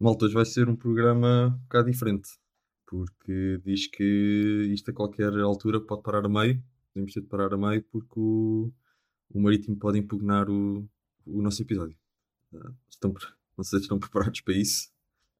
[0.00, 2.30] Malta, hoje vai ser um programa um bocado diferente,
[2.86, 7.52] porque diz que isto a qualquer altura pode parar a meio, podemos ter de parar
[7.52, 8.72] a meio porque o,
[9.28, 10.88] o Marítimo pode impugnar o,
[11.26, 11.98] o nosso episódio.
[12.50, 13.12] Uh, estão,
[13.58, 14.90] não sei se estão preparados para isso,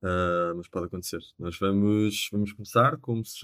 [0.02, 1.20] uh, mas pode acontecer.
[1.38, 3.40] Nós vamos, vamos começar como se,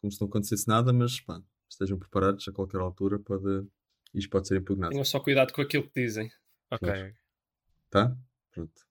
[0.00, 1.40] como se não acontecesse nada, mas pá,
[1.70, 3.64] estejam preparados a qualquer altura, pode,
[4.12, 4.90] isto pode ser impugnado.
[4.90, 6.28] Tenham só cuidado com aquilo que dizem.
[6.68, 7.14] Ok.
[7.90, 8.18] Tá?
[8.50, 8.85] Pronto.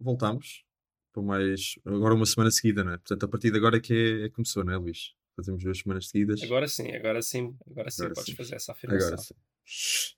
[0.00, 0.04] Tá.
[0.04, 0.64] Voltamos
[1.12, 1.74] para mais.
[1.84, 2.98] Agora uma semana seguida, não é?
[2.98, 5.12] Portanto, a partir de agora é que é, é começou, não é, Luís?
[5.36, 6.42] Fazemos duas semanas seguidas.
[6.42, 8.36] Agora sim, agora sim, agora sim Agora podes sim.
[8.36, 9.08] fazer essa afirmação.
[9.08, 9.34] Agora sim.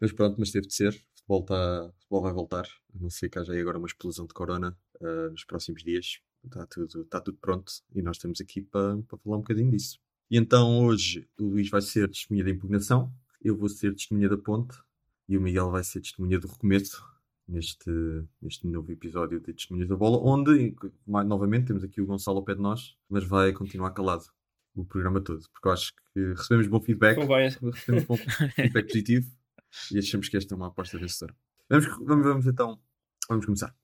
[0.00, 0.92] Mas pronto, mas teve de ser.
[0.92, 2.64] O futebol, tá, o futebol vai voltar.
[2.94, 6.20] A não sei que haja aí agora uma explosão de corona ah, nos próximos dias.
[6.44, 10.00] Está tudo, tá tudo pronto e nós estamos aqui para para falar um bocadinho disso.
[10.28, 14.36] E então hoje o Luís vai ser testemunha da impugnação, eu vou ser testemunha da
[14.36, 14.76] ponte
[15.28, 17.00] e o Miguel vai ser testemunha do recomeço
[17.48, 17.90] neste,
[18.40, 20.74] neste novo episódio de Testemunhas da Bola, onde,
[21.06, 24.24] mais, novamente, temos aqui o Gonçalo ao pé de nós, mas vai continuar calado
[24.74, 27.50] o programa todo, porque eu acho que recebemos bom feedback Convém.
[27.50, 29.30] recebemos bom feedback positivo
[29.92, 31.34] e achamos que esta é uma aposta vencedora.
[31.68, 32.78] Vamos, vamos, vamos então,
[33.28, 33.74] vamos começar.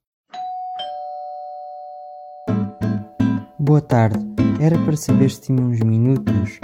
[3.59, 4.19] Boa tarde.
[4.61, 6.59] Era para saber se tinha uns minutos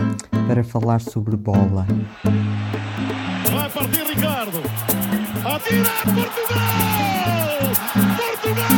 [0.46, 1.86] para falar sobre bola.
[3.52, 4.73] Vai partir Ricardo.
[5.64, 6.04] Portugal!
[8.16, 8.68] Portugal!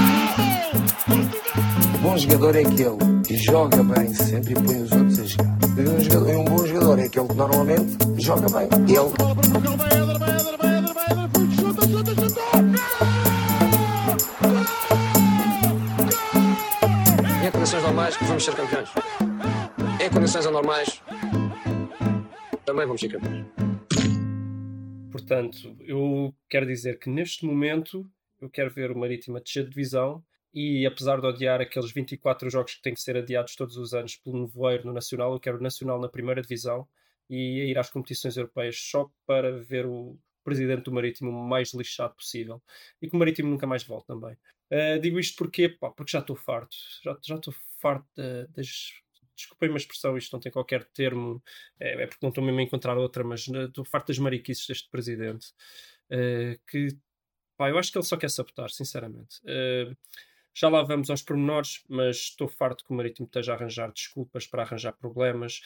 [1.09, 2.01] Portugal!
[2.01, 5.59] bom jogador é aquele que joga bem sempre e põe os outros a jogar.
[5.77, 8.69] E um, jogador- e um bom jogador é aquele que normalmente joga bem.
[8.87, 9.13] Ele!
[17.47, 18.89] Em condições normais, vamos ser campeões.
[20.01, 21.03] Em condições anormais,
[22.65, 23.66] também vamos ser campeões.
[25.27, 28.09] Portanto, eu quero dizer que neste momento
[28.41, 30.25] eu quero ver o Marítimo a descer de divisão
[30.55, 34.17] e apesar de odiar aqueles 24 jogos que têm que ser adiados todos os anos
[34.17, 36.89] pelo nevoeiro no Nacional, eu quero o Nacional na primeira divisão
[37.29, 42.63] e ir às competições europeias só para ver o presidente do Marítimo mais lixado possível
[43.03, 44.37] e que o Marítimo nunca mais volte também.
[44.71, 48.93] Uh, digo isto porque, pá, porque já estou farto, já estou farto da- das.
[49.37, 51.43] Desculpem uma expressão, isto não tem qualquer termo,
[51.79, 54.67] é, é porque não estou mesmo a encontrar outra, mas né, estou farto das mariquices
[54.67, 55.49] deste presidente.
[56.11, 56.97] uh, que,
[57.57, 59.41] pá, eu acho que ele só quer sabotar, sinceramente.
[59.43, 59.97] Uh,
[60.55, 64.47] já lá vamos aos pormenores, mas estou farto que o Marítimo esteja a arranjar desculpas
[64.47, 65.61] para arranjar problemas.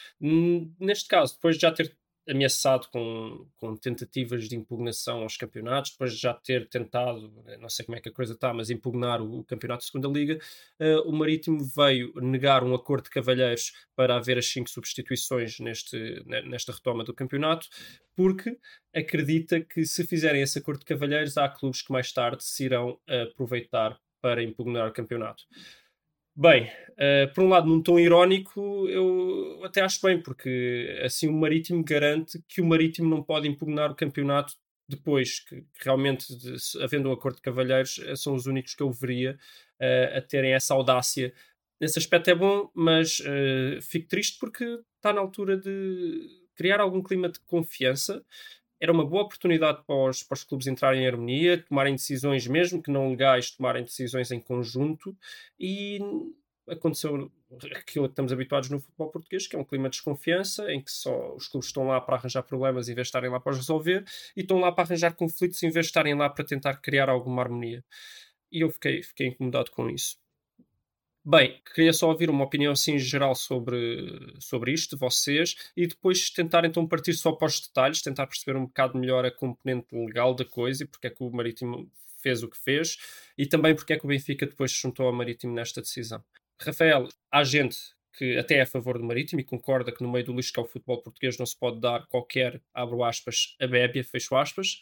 [0.77, 1.95] Neste caso, depois de já ter
[2.29, 7.85] ameaçado com, com tentativas de impugnação aos campeonatos, depois de já ter tentado, não sei
[7.85, 10.39] como é que a coisa está, mas impugnar o, o campeonato de segunda liga,
[10.79, 15.97] eh, o Marítimo veio negar um acordo de cavalheiros para haver as cinco substituições neste,
[16.25, 17.67] ne- nesta retoma do campeonato,
[18.15, 18.57] porque
[18.93, 22.99] acredita que se fizerem esse acordo de cavalheiros, há clubes que mais tarde se irão
[23.07, 25.43] aproveitar para impugnar o campeonato.
[26.35, 31.33] Bem, eh, por um lado, num tom irónico, eu até acho bem, porque assim o
[31.33, 34.55] Marítimo garante que o Marítimo não pode impugnar o campeonato
[34.87, 38.81] depois, que, que realmente, de- havendo um acordo de cavalheiros, eh, são os únicos que
[38.83, 39.37] eu veria
[39.79, 41.33] eh, a terem essa audácia.
[41.79, 44.63] Nesse aspecto é bom, mas eh, fico triste porque
[44.97, 48.23] está na altura de criar algum clima de confiança.
[48.81, 52.81] Era uma boa oportunidade para os, para os clubes entrarem em harmonia, tomarem decisões, mesmo
[52.81, 55.15] que não legais, tomarem decisões em conjunto
[55.59, 55.99] e
[56.67, 57.31] aconteceu
[57.75, 60.91] aquilo que estamos habituados no futebol português, que é um clima de desconfiança, em que
[60.91, 63.57] só os clubes estão lá para arranjar problemas em vez de estarem lá para os
[63.57, 64.03] resolver,
[64.35, 67.41] e estão lá para arranjar conflitos em vez de estarem lá para tentar criar alguma
[67.43, 67.83] harmonia.
[68.51, 70.20] E eu fiquei, fiquei incomodado com isso.
[71.23, 76.31] Bem, queria só ouvir uma opinião assim geral sobre, sobre isto, de vocês, e depois
[76.31, 80.33] tentar então partir só para os detalhes, tentar perceber um bocado melhor a componente legal
[80.33, 81.87] da coisa e porque é que o Marítimo
[82.23, 82.97] fez o que fez,
[83.37, 86.23] e também porque é que o Benfica depois se juntou ao Marítimo nesta decisão.
[86.59, 87.77] Rafael, há gente
[88.17, 90.59] que até é a favor do Marítimo e concorda que no meio do lixo que
[90.59, 94.81] é o futebol português não se pode dar qualquer, abro aspas, abébia, fecho aspas,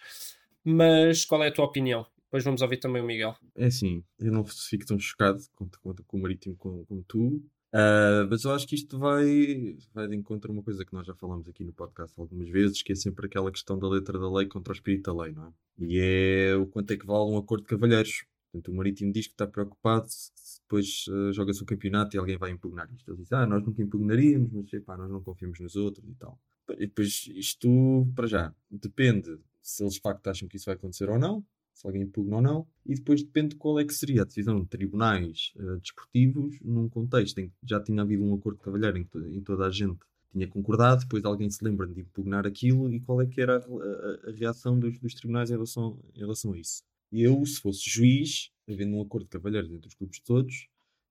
[0.64, 2.06] mas qual é a tua opinião?
[2.30, 3.36] Depois vamos ouvir também o Miguel.
[3.56, 7.44] É assim, eu não fico tão chocado com, com, com o Marítimo como, tu,
[7.74, 11.06] ah, mas eu acho que isto vai, vai de encontro a uma coisa que nós
[11.06, 14.32] já falamos aqui no podcast algumas vezes, que é sempre aquela questão da letra da
[14.32, 15.54] lei contra o espírito da lei, não é?
[15.80, 18.26] E é o quanto é que vale um acordo de cavalheiros.
[18.52, 22.38] Portanto, o Marítimo diz que está preocupado se depois ah, joga-se o campeonato e alguém
[22.38, 23.10] vai impugnar isto.
[23.12, 26.40] Ele diz, ah, nós nunca impugnaríamos, mas epá, nós não confiamos nos outros e tal.
[26.72, 27.68] E depois, isto,
[28.16, 31.46] para já, depende se eles de facto acham que isso vai acontecer ou não,
[31.80, 34.60] se alguém impugna ou não, e depois depende de qual é que seria a decisão
[34.62, 38.98] de tribunais eh, desportivos num contexto em que já tinha havido um acordo de cavalheiro
[38.98, 39.98] em que em toda a gente
[40.32, 43.60] tinha concordado, depois alguém se lembra de impugnar aquilo e qual é que era a,
[43.60, 46.84] a- a reação dos, dos tribunais em relação, em relação a isso.
[47.12, 50.68] eu, se fosse juiz, havendo um acordo de cavalheiros entre os clubes todos,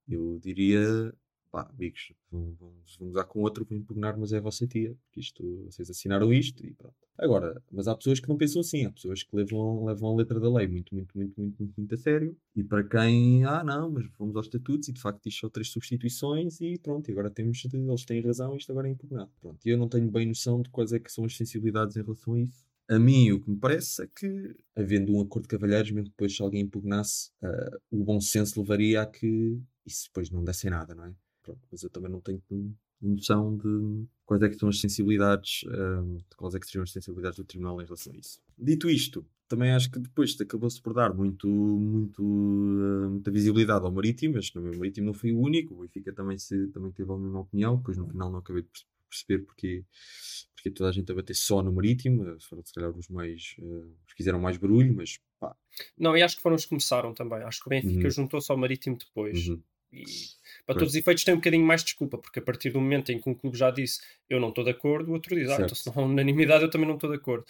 [0.08, 1.12] eu diria,
[1.50, 5.20] pá, amigos, vamos, vamos lá com outro para impugnar, mas é a vossa tia, porque
[5.20, 6.94] isto, vocês assinaram isto e pronto.
[7.16, 10.38] Agora, mas há pessoas que não pensam assim, há pessoas que levam, levam a letra
[10.38, 13.90] da lei muito, muito, muito, muito, muito, muito a sério, e para quem, ah não,
[13.90, 17.30] mas vamos aos estatutos e de facto isto são três substituições e pronto, e agora
[17.30, 19.30] temos, de- eles têm razão isto agora é impugnado.
[19.40, 22.02] Pronto, e eu não tenho bem noção de quais é que são as sensibilidades em
[22.02, 22.66] relação a isso.
[22.90, 26.34] A mim, o que me parece é que, havendo um acordo de cavalheiros, mesmo depois
[26.34, 30.94] se alguém impugnasse, ah, o bom senso levaria a que isso depois não desse nada,
[30.94, 31.14] não é?
[31.48, 32.42] Pronto, mas eu também não tenho
[33.00, 36.92] noção de quais é que são as sensibilidades, ah, de quais é que seriam as
[36.92, 38.40] sensibilidades do Tribunal em relação a isso.
[38.58, 43.92] Dito isto, também acho que depois acabou-se por dar muito, muito, ah, muita visibilidade ao
[43.92, 47.10] Marítimo, mas também o Marítimo não foi o único, o Benfica também, se, também teve
[47.12, 49.84] a mesma opinião, depois no final não acabei de perce- perceber porque,
[50.54, 53.56] porque toda a gente a bater só no Marítimo, ah, foram se calhar os mais,
[53.60, 53.62] ah,
[54.06, 55.56] os que fizeram mais barulho, mas pá,
[55.96, 57.38] Não, e acho que foram os que começaram também.
[57.42, 58.10] Acho que o Benfica Uhum.
[58.10, 59.48] juntou-se ao Marítimo depois.
[59.48, 59.62] uhum,
[59.92, 60.02] E
[60.66, 60.78] para Pois.
[60.78, 63.18] todos os efeitos tem um bocadinho mais de desculpa, porque a partir do momento em
[63.20, 65.74] que um clube já disse eu não estou de acordo, o outro diz, ah, então
[65.74, 67.46] se não há unanimidade eu também não estou de acordo.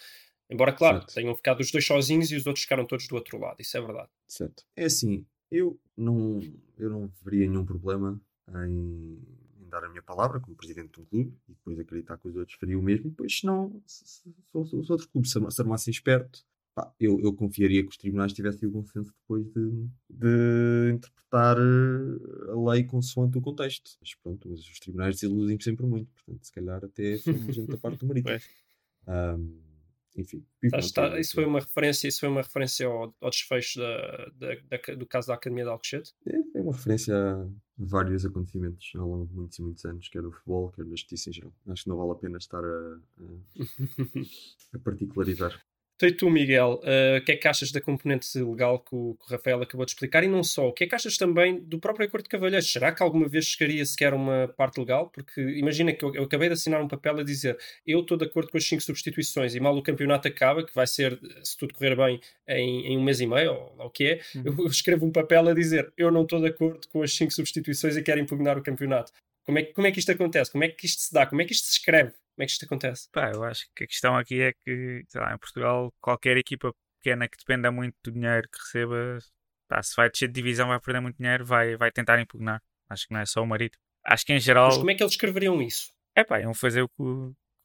[0.51, 1.15] Embora, claro, Certo.
[1.15, 3.81] tenham ficado os dois sozinhos e os outros ficaram todos do outro lado, isso é
[3.81, 4.09] verdade.
[4.27, 4.65] Certo.
[4.77, 6.41] É assim, eu não,
[6.79, 8.21] eu não veria nenhum problema
[8.67, 9.19] em,
[9.61, 12.37] em dar a minha palavra como presidente de um clube e depois acreditar que os
[12.37, 13.13] outros fariam o mesmo.
[13.15, 16.47] Pois, se não, se, se, se os os outros clubes se arma- se armassem esperto,
[16.81, 21.57] pá, eu, eu confiaria que os tribunais tivessem o bom senso depois de, de interpretar
[21.59, 23.91] eh, a lei consoante o contexto.
[24.01, 27.77] Mas pronto, mas os tribunais desiludem sempre muito, portanto, se calhar até foi gente da
[27.79, 28.31] parte do marido.
[29.07, 29.59] Ahm,
[30.17, 33.15] enfim, e Tá- pronto, está- é- isso foi uma referência, isso foi uma referência ao,
[33.21, 36.13] ao desfecho da, da- da- do caso da Academia de Alcochete.
[36.27, 37.47] É, é uma referência a
[37.77, 41.31] vários acontecimentos ao longo de muitos e muitos anos, quer do futebol, quer da justiça
[41.31, 41.53] em geral.
[41.69, 43.39] Acho que não vale a pena estar a, a-
[44.75, 45.61] a particularizar.
[45.99, 49.17] Então, e tu, Miguel, eh, o que é que achas da componente legal que o,
[49.17, 50.23] que o Rafael acabou de explicar?
[50.23, 52.71] E não só, o que é que achas também do próprio Acordo de Cavalheiros?
[52.71, 55.11] Será que alguma vez chegaria sequer uma parte legal?
[55.11, 58.27] Porque imagina que eu, eu acabei de assinar um papel a dizer eu estou de
[58.27, 61.75] acordo com as cinco substituições e mal o campeonato acaba, que vai ser, se tudo
[61.75, 64.67] correr bem, em, em um mês e meio, ou lá o que é, eu, eu
[64.71, 68.03] escrevo um papel a dizer eu não estou de acordo com as cinco substituições e
[68.03, 69.11] quero impugnar o campeonato.
[69.49, 70.53] Como é, que- como é que isto acontece?
[70.53, 71.27] Como é que isto se dá?
[71.27, 72.11] Como é que isto se escreve?
[72.11, 73.09] Como é que isto acontece?
[73.11, 76.71] Pá, eu acho que a questão aqui é que, sei lá, em Portugal, qualquer equipa
[77.01, 79.19] pequena que dependa muito do dinheiro que receba,
[79.67, 82.61] pá, se vai descer de divisão, vai perder muito dinheiro, vai, vai tentar impugnar.
[82.91, 83.79] Acho que não é só o marido.
[84.05, 85.91] Acho que em geral, Mas como é que eles escreveriam isso?
[86.15, 87.03] é pá, iam fazer o que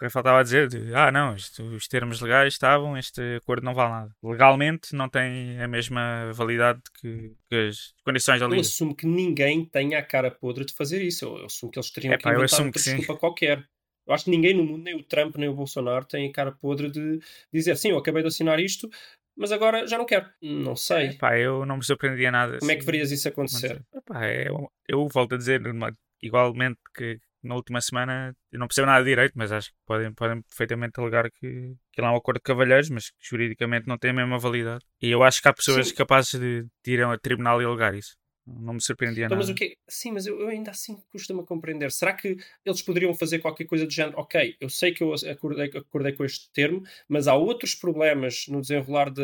[0.07, 3.91] estava a dizer: de, ah, não, isto- os termos legais estavam, este acordo não vale
[3.91, 4.15] nada.
[4.23, 8.61] Legalmente não tem a mesma validade que, que as condições da Eu liga.
[8.61, 11.25] assumo que ninguém tenha a cara podre de fazer isso.
[11.25, 12.95] Eu, eu assumo que eles teriam Epá, que eu inventar outra sim.
[12.97, 13.67] desculpa qualquer.
[14.05, 16.51] Eu acho que ninguém no mundo, nem o Trump, nem o Bolsonaro, tem a cara
[16.51, 17.19] podre de
[17.53, 18.89] dizer sim, eu acabei de assinar isto,
[19.37, 20.29] mas agora já não quero.
[20.41, 21.13] Não sei.
[21.13, 22.59] Pá, eu não me surpreendia nada.
[22.59, 23.81] Como é que verias isso acontecer?
[24.15, 24.49] É-
[24.89, 25.61] eu volto a dizer
[26.21, 30.13] igualmente que na última semana eu não percebo nada de direito, mas acho que podem,
[30.13, 33.97] podem perfeitamente alegar que, que lá é um acordo de cavalheiros, mas que juridicamente não
[33.97, 34.83] tem a mesma validade.
[35.01, 35.95] E eu acho que há pessoas Sim.
[35.95, 38.15] capazes de, de ir a tribunal e alegar isso.
[38.45, 39.47] Não me surpreendia Então, nada.
[39.47, 41.91] mas o que Sim, mas eu, eu ainda assim custa-me a compreender.
[41.91, 42.35] Será que
[42.65, 44.19] eles poderiam fazer qualquer coisa do género?
[44.19, 48.59] Ok, eu sei que eu acordei, acordei com este termo, mas há outros problemas no
[48.59, 49.23] desenrolar da,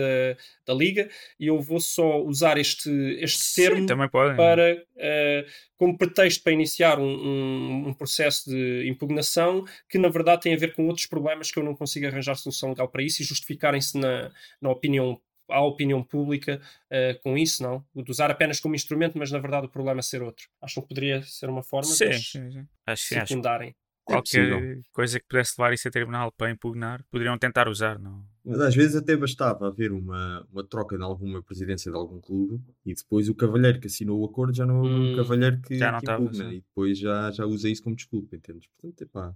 [0.65, 2.89] da liga e eu vou só usar este,
[3.19, 5.45] este Sim, termo para, eh,
[5.75, 10.57] como pretexto para iniciar um, um- um processo de impugnação que na verdade tem a
[10.57, 13.97] ver com outros problemas que eu não consigo arranjar solução legal para isso e justificarem-se
[13.97, 17.83] na, na opinião à opinião pública eh, com isso, não?
[17.93, 20.47] O de usar apenas como instrumento, mas na verdade o problema é ser outro.
[20.61, 22.67] Acham que poderia ser uma forma Sim, de sim, sim.
[22.85, 23.75] Acho secundarem?
[24.07, 24.83] É qualquer possível.
[24.91, 28.25] coisa que pudesse levar isso a tribunal para impugnar, poderiam tentar usar, não?
[28.43, 32.59] Mas às vezes até bastava haver uma, uma troca de alguma presidência de algum clube
[32.83, 35.77] e depois o cavalheiro que assinou o acordo já não é o Hum, cavalheiro que,
[35.77, 36.57] já não que estava, impugna sim.
[36.57, 38.67] e depois já, já usa isso como desculpa, entendes?
[38.67, 39.35] Portanto, epá,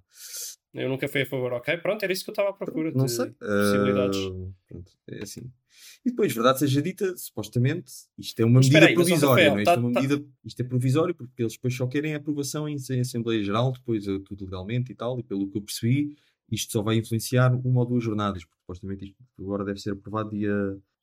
[0.73, 1.77] Eu nunca fui a favor, ok?
[1.77, 3.35] Pronto, era isso que eu estava à procura não de sei.
[3.55, 4.17] possibilidades.
[4.21, 5.51] ah, pronto, é assim.
[6.05, 9.59] E depois, verdade seja dita, supostamente, isto é uma Mas medida aí, provisória, Rafael, não
[9.59, 9.63] é?
[9.63, 12.17] tá- isto, é uma tá- medida, isto é provisório porque eles depois só querem a
[12.17, 15.61] aprovação em, em Assembleia Geral, depois eh, tudo legalmente e tal, e pelo que eu
[15.61, 16.15] percebi,
[16.51, 20.29] isto só vai influenciar uma ou duas jornadas, porque supostamente isto agora deve ser aprovado
[20.31, 20.53] dia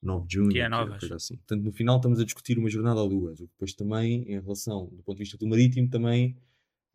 [0.02, 1.36] 9 de junho, Dia que é 9, coisa assim.
[1.36, 4.40] Portanto, no final estamos a discutir uma jornada ou duas, o que depois também, em
[4.40, 6.36] relação, do ponto de vista do marítimo, também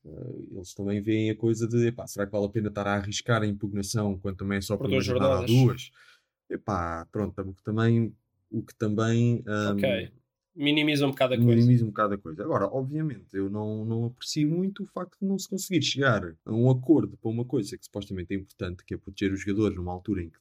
[0.05, 2.93] eh, eles também veem a coisa de, epá, será que vale a pena estar a
[2.95, 5.65] arriscar a impugnação quando também é só Por por uma duas jornada ou jornadas.
[5.65, 5.91] duas?
[6.49, 8.15] Epá, pronto, o que também,
[8.51, 10.11] o que também ahm, Ok.
[10.55, 11.49] Minimiza um bocado a coisa.
[11.53, 12.43] minimiza um bocado a coisa.
[12.43, 16.53] Agora, obviamente, eu não, não aprecio muito o facto de não se conseguir chegar a
[16.53, 19.91] um acordo para uma coisa que supostamente é importante, que é proteger os jogadores numa
[19.91, 20.37] altura em que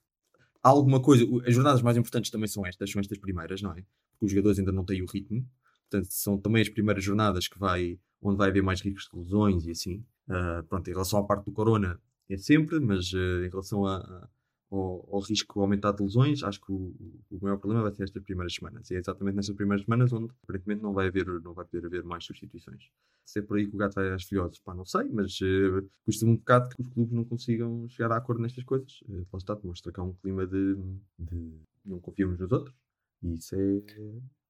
[0.63, 1.25] há alguma coisa.
[1.45, 3.83] As jornadas mais importantes também são estas, são estas primeiras, não é?
[4.13, 5.45] Porque os jogadores ainda não têm o ritmo.
[5.91, 9.67] Portanto, são também as primeiras jornadas que vai, onde vai haver mais riscos de lesões
[9.67, 10.05] e assim.
[10.29, 13.97] Ah, pronto, em relação à parte do Corona, é sempre, mas ah, em relação a-
[13.97, 14.29] a-
[14.71, 16.95] ao, ao risco aumentado de lesões, acho que o,
[17.31, 18.91] o maior problema vai ser estas primeiras semanas.
[18.91, 22.05] E é exatamente nestas primeiras semanas onde aparentemente não vai, haver, não vai poder haver
[22.05, 22.91] mais substituições.
[23.25, 25.87] Se é por aí que o gato vai às filhotes, pá, não sei, mas eh,
[26.05, 29.01] custa-me um bocado que os clubes não consigam chegar a acordo nestas coisas.
[29.09, 30.77] Uh, lá está, demonstra que há um clima de,
[31.19, 31.53] de
[31.85, 32.75] não confiamos nos outros.
[33.23, 33.83] E isso é.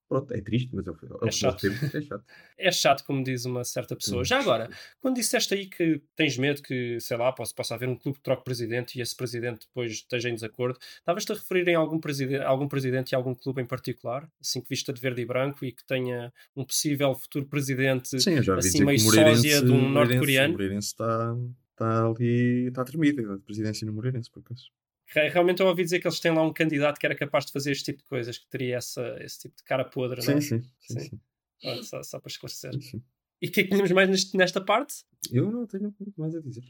[0.08, 1.60] Pronto, é triste, mas é, o- é, chato.
[1.60, 2.24] temos, é chato.
[2.56, 4.20] É chato, como diz uma certa pessoa.
[4.20, 4.24] Hum.
[4.24, 4.68] Já agora,
[5.00, 8.22] quando disseste aí que tens medo que, sei lá, possa, possa haver um clube que
[8.22, 12.36] troque presidente e esse presidente depois esteja em desacordo, estavas-te a referir em algum, preside
[12.36, 15.72] algum presidente e algum clube em particular, assim que vista de verde e branco e
[15.72, 20.50] que tenha um possível futuro presidente Sim, eu assim meio sósia de um norte-coreano.
[20.50, 21.36] O Moreirense está,
[21.72, 24.70] está ali, está tremido, a presidência no Moreirense, por acaso.
[25.06, 27.52] Re- Realmente eu ouvi dizer que eles têm lá um candidato que era capaz de
[27.52, 30.36] fazer este tipo de coisas, que teria essa, esse tipo de cara podre, não Sim,
[30.36, 30.40] é?
[30.40, 31.20] sim, sim, Sim.
[31.64, 32.72] Olha, Só, só para esclarecer.
[32.74, 33.02] sim, sim.
[33.42, 34.94] E o que é que tínhamos mais neste- nesta parte?
[35.30, 36.62] Eu não tenho muito mais a dizer.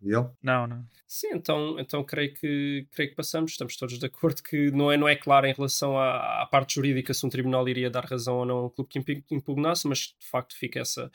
[0.00, 0.36] Miguel?
[0.42, 0.84] Não, não.
[1.06, 3.52] Sim, então, então creio, que, creio que passamos.
[3.52, 6.74] Estamos todos de acordo que não é, não é claro em relação à, à parte
[6.74, 10.26] jurídica se um tribunal iria dar razão ou não ao clube que impugnasse, mas de
[10.26, 11.10] facto fica essa,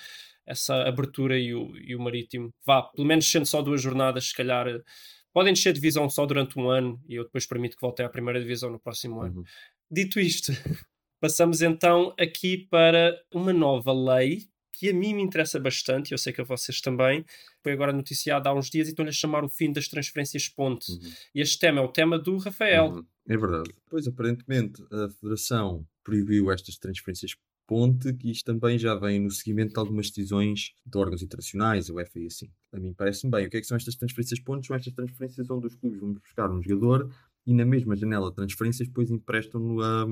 [0.45, 2.53] essa abertura e o, e o Marítimo.
[2.65, 4.67] Vá, pelo menos sendo só duas jornadas, se calhar
[5.35, 8.09] podem descer de divisão só durante um ano e eu depois permito que voltem à
[8.09, 9.39] primeira divisão no próximo ano.
[9.39, 9.43] Uhum.
[9.91, 10.53] Dito isto,
[11.19, 16.31] passamos então aqui para uma nova lei que a mim me interessa bastante, eu sei
[16.31, 17.25] que a vocês também.
[17.61, 20.89] Foi agora noticiada há uns dias e estão-lhe a chamar o fim das transferências ponte.
[20.89, 20.99] Uhum.
[21.33, 22.87] Este tema é o tema do Rafael.
[22.91, 23.05] Uhum.
[23.27, 23.73] É verdade.
[23.89, 27.35] Pois, aparentemente, a Federação proibiu estas transferências
[27.67, 31.93] ponte, que isto também já vem no seguimento de algumas decisões de órgãos internacionais, a
[31.93, 32.49] UEFA e assim.
[32.71, 33.47] A mim parece-me bem.
[33.47, 34.67] O que é que são estas transferências ponte?
[34.67, 37.09] São estas transferências onde os clubes vão buscar um jogador
[37.45, 40.05] e na mesma janela de transferências depois emprestam-no a,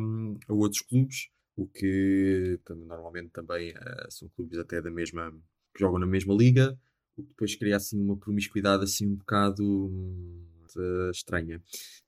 [0.48, 5.32] a outros clubes, o que normalmente também eh, são clubes até da mesma,
[5.74, 6.78] que jogam na mesma liga,
[7.18, 9.92] o que depois cria assim uma promiscuidade assim um bocado
[10.78, 11.62] eh, estranha.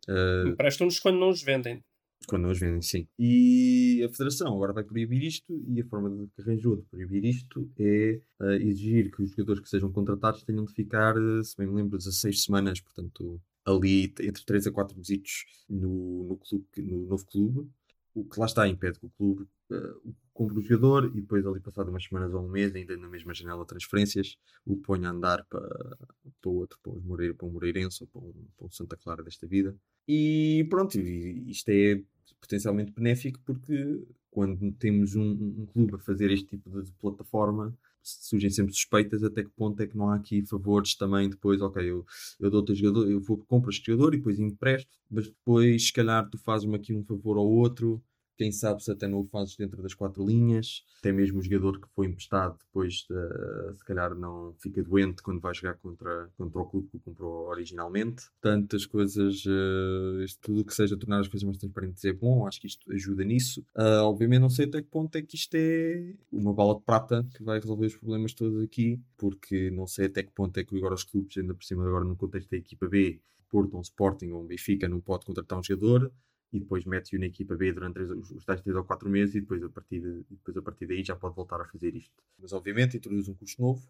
[0.07, 1.83] Eh, Emprestam-nos quando não os vendem.
[2.27, 3.07] Quando os vendem, sim.
[3.19, 7.23] E a Federação agora vai proibir isto e a forma de que arranjou de proibir
[7.25, 11.55] isto é eh, exigir que os jogadores que sejam contratados tenham de ficar, eh, se
[11.57, 16.65] bem me lembro, 16 semanas, portanto, ali entre 3 a 4 visitos no, no, clube,
[16.77, 17.69] no novo clube.
[18.13, 19.93] O que lá está impede que o clube eh,
[20.35, 23.33] compre o jogador e depois ali passado umas semanas ou um mês, ainda na mesma
[23.33, 25.97] janela de transferências, o ponha a andar para,
[26.41, 29.73] para outro, para, Moreira, para um Moreirense ou para um, para Santa Clara desta vida.
[30.05, 32.01] E pronto, isto é
[32.41, 37.73] potencialmente benéfico porque quando temos um, um clube a fazer este tipo de plataforma
[38.03, 41.81] surgem sempre suspeitas até que ponto é que não há aqui favores também depois, ok,
[41.89, 42.05] eu,
[42.39, 45.93] eu dou-te o jogador, eu vou compro este jogador e depois empresto, mas depois se
[45.93, 48.03] calhar tu fazes-me aqui um favor ao outro
[48.37, 51.79] quem sabe se até não o fazes dentro das quatro linhas, até mesmo o jogador
[51.79, 56.59] que foi emprestado depois de, se calhar não fica doente quando vai jogar contra, contra
[56.59, 58.25] o clube que o comprou originalmente.
[58.41, 62.59] Tantas coisas, eh, isto tudo que seja tornar as coisas mais transparentes é bom, acho
[62.59, 63.63] que isto ajuda nisso.
[63.75, 67.25] Ah, obviamente não sei até que ponto é que isto é uma bala de prata
[67.35, 70.75] que vai resolver os problemas todos aqui, porque não sei até que ponto é que
[70.77, 74.31] agora os clubes, ainda por cima agora no contexto da equipa B, Porto, um Sporting
[74.31, 76.11] ou um Benfica não pode contratar um jogador
[76.53, 79.61] e depois mete-o na equipa B durante os, tais 3 ou 4 meses e depois,
[79.63, 82.13] a partir de, depois a partir daí já pode voltar a fazer isto.
[82.39, 83.81] Mas obviamente introduz um custo novo.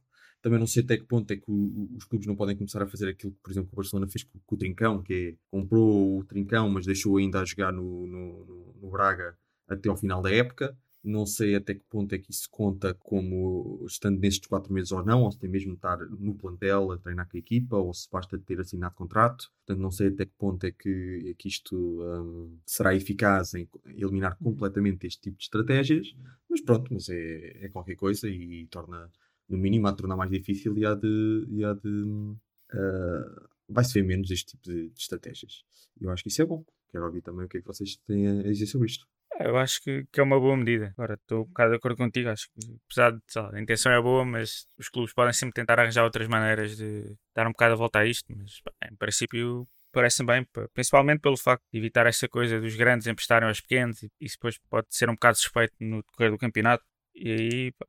[0.41, 2.87] Também não sei até que ponto é que o- os clubes não podem começar a
[2.87, 6.19] fazer aquilo que, por exemplo, o Barcelona fez com, com o Trincão, que é comprou
[6.19, 10.31] o Trincão, mas deixou ainda a jogar no, no- no Braga até ao final da
[10.31, 10.77] época.
[11.05, 15.05] Não sei até que ponto é que isso conta como estando nestes quatro meses ou
[15.05, 17.93] não, ou se tem mesmo de estar no plantel a treinar com a equipa, ou
[17.93, 19.51] se basta ter assinado contrato.
[19.65, 23.69] Portanto, não sei até que ponto é que, é que isto hum, será eficaz em
[23.85, 26.07] eliminar completamente este tipo de estratégias.
[26.49, 29.11] Mas pronto, mas é, é qualquer coisa e torna,
[29.47, 31.45] no mínimo, a tornar mais difícil e há de.
[31.49, 32.35] E há de
[32.73, 35.63] ah, vai-se ver menos este tipo de, de estratégias.
[35.99, 36.63] E eu acho que isso é bom.
[36.89, 39.07] Quero ouvir também o que é que vocês têm a dizer sobre isto.
[39.39, 40.93] É, Eu acho que, que é uma boa medida.
[40.97, 42.29] Agora, estou um bocado de acordo contigo.
[42.29, 45.79] Acho que, apesar de lá, a intenção é boa, mas os clubes podem sempre tentar
[45.79, 48.25] arranjar outras maneiras de dar um bocado a volta a isto.
[48.35, 53.07] Mas, pá, em princípio, parece bem, principalmente pelo facto de evitar essa coisa dos grandes
[53.07, 54.03] emprestarem aos pequenos.
[54.03, 56.83] E isso depois pode ser um bocado suspeito no decorrer do campeonato.
[57.13, 57.85] E aí, pá,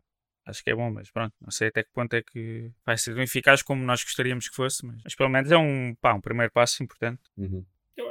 [0.46, 3.14] acho que é bom, mas pronto, não sei até que ponto é que vai ser
[3.14, 4.86] tão eficaz como nós gostaríamos que fosse.
[4.86, 7.22] Mas, mas pelo menos é um, pá, um primeiro passo importante.
[7.36, 7.64] Uhum.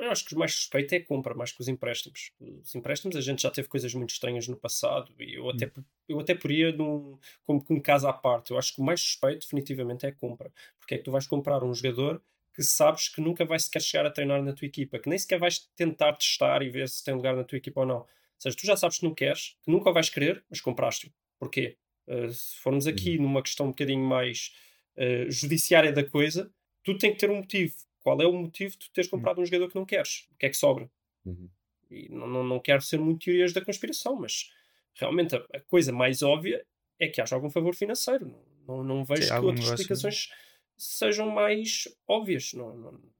[0.05, 2.31] Eu, acho que o mais suspeito é a compra, mais que os empréstimos.
[2.39, 5.71] Os empréstimos, a gente já teve coisas muito estranhas no passado e eu até,
[6.07, 8.51] eu até poria num, como que um caso à parte.
[8.51, 10.51] Eu acho que o mais suspeito, definitivamente, é a compra.
[10.79, 12.21] Porque é que tu vais comprar um jogador
[12.55, 15.37] que sabes que nunca vais sequer chegar a treinar na tua equipa, que nem sequer
[15.37, 17.97] vais tentar testar e ver se tem lugar na tua equipa ou não.
[17.97, 18.07] Ou
[18.39, 21.11] seja, tu já sabes que não queres, que nunca o vais querer, mas compraste-o.
[21.37, 21.77] Porquê?
[22.07, 24.53] Uh, se formos aqui numa questão um bocadinho mais
[24.95, 26.49] uh, judiciária da coisa,
[26.83, 27.75] tu tem que ter um motivo.
[28.05, 30.27] Qual é o motivo de teres comprado um jogador que não queres?
[30.31, 30.87] O que é que sobra?
[31.25, 31.49] Uhum.
[31.89, 34.53] E não, não, não quero ser muito teorias da conspiração, mas
[34.93, 36.63] realmente a, a coisa mais óbvia
[36.99, 38.27] é que haja algum favor financeiro.
[38.27, 40.29] Não, não, não vejo que outras negócio, explicações
[40.77, 42.53] sejam mais óbvias.
[42.53, 42.77] Não,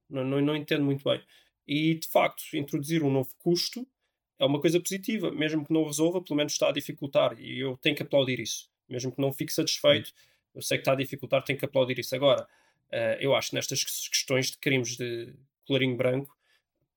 [0.07, 1.19] não, não, não entendo muito bem.
[1.67, 3.87] E de facto, introduzir um novo custo
[4.37, 7.39] é uma coisa positiva, mesmo que não resolva, pelo menos está a dificultar.
[7.39, 8.69] E eu tenho que aplaudir isso.
[8.87, 10.13] Mesmo que não fique satisfeito,
[10.53, 12.15] eu sei que está a dificultar, tenho que aplaudir isso.
[12.15, 12.47] Agora,
[12.91, 15.33] eh, eu acho que nestas ques- questões de crimes de
[15.65, 16.35] colorinho branco,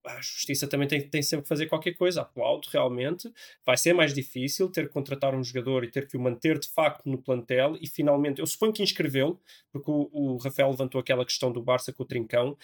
[0.05, 2.23] a justiça também tem, tem sempre que fazer qualquer coisa.
[2.23, 3.31] Aplaudo realmente.
[3.65, 6.69] Vai ser mais difícil ter que contratar um jogador e ter que o manter de
[6.69, 7.77] facto no plantel.
[7.81, 9.41] E finalmente, eu suponho que inscrevê-lo,
[9.71, 12.57] porque o, o Rafael levantou aquela questão do Barça com o Trincão.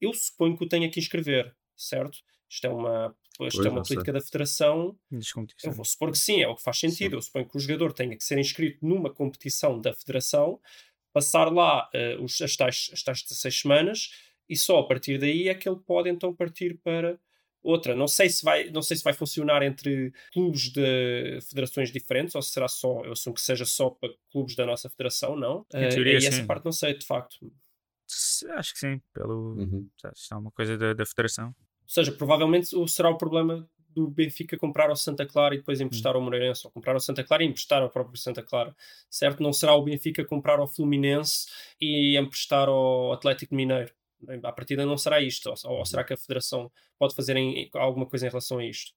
[0.00, 2.18] Eu suponho que o tenha que inscrever, certo?
[2.48, 3.96] Isto é uma, isto Pois, é uma sei.
[3.96, 4.96] política da federação
[5.64, 7.16] eu vou supor que sim, é o que faz sentido.
[7.16, 10.60] Eu suponho que o jogador tenha que ser inscrito numa competição da federação,
[11.16, 14.10] passar lá eh, os, as, tais, as tais 16 semanas
[14.46, 17.18] e só a partir daí é que ele pode então partir para
[17.62, 17.96] outra.
[17.96, 22.42] Não sei se vai, não sei se vai funcionar entre clubes de federações diferentes ou
[22.42, 25.64] se será só, eu assumo que seja só para clubes da nossa federação, não?
[25.74, 27.50] Em Eh, teoria, e essa parte não sei, de facto.
[28.58, 29.54] Acho que sim, pelo.
[29.56, 29.88] Uhum.
[30.14, 31.46] Isto é uma coisa da, da federação.
[31.48, 33.66] Ou seja, provavelmente o- será o problema
[33.96, 37.24] do Benfica comprar ao Santa Clara e depois emprestar ao Moreirense, ou comprar ao Santa
[37.24, 38.76] Clara e emprestar ao próprio Santa Clara,
[39.08, 39.42] certo?
[39.42, 41.46] Não será o Benfica comprar ao Fluminense
[41.80, 43.90] e emprestar ao Atlético Mineiro.
[44.42, 48.04] À partida não será isto, ou, ou será que a Federação pode fazer em- alguma
[48.06, 48.92] coisa em relação a isto?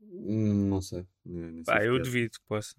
[0.00, 1.04] Hum, Não sei.
[1.24, 2.04] Nem sei Pá, eu sequer.
[2.04, 2.74] duvido que possa.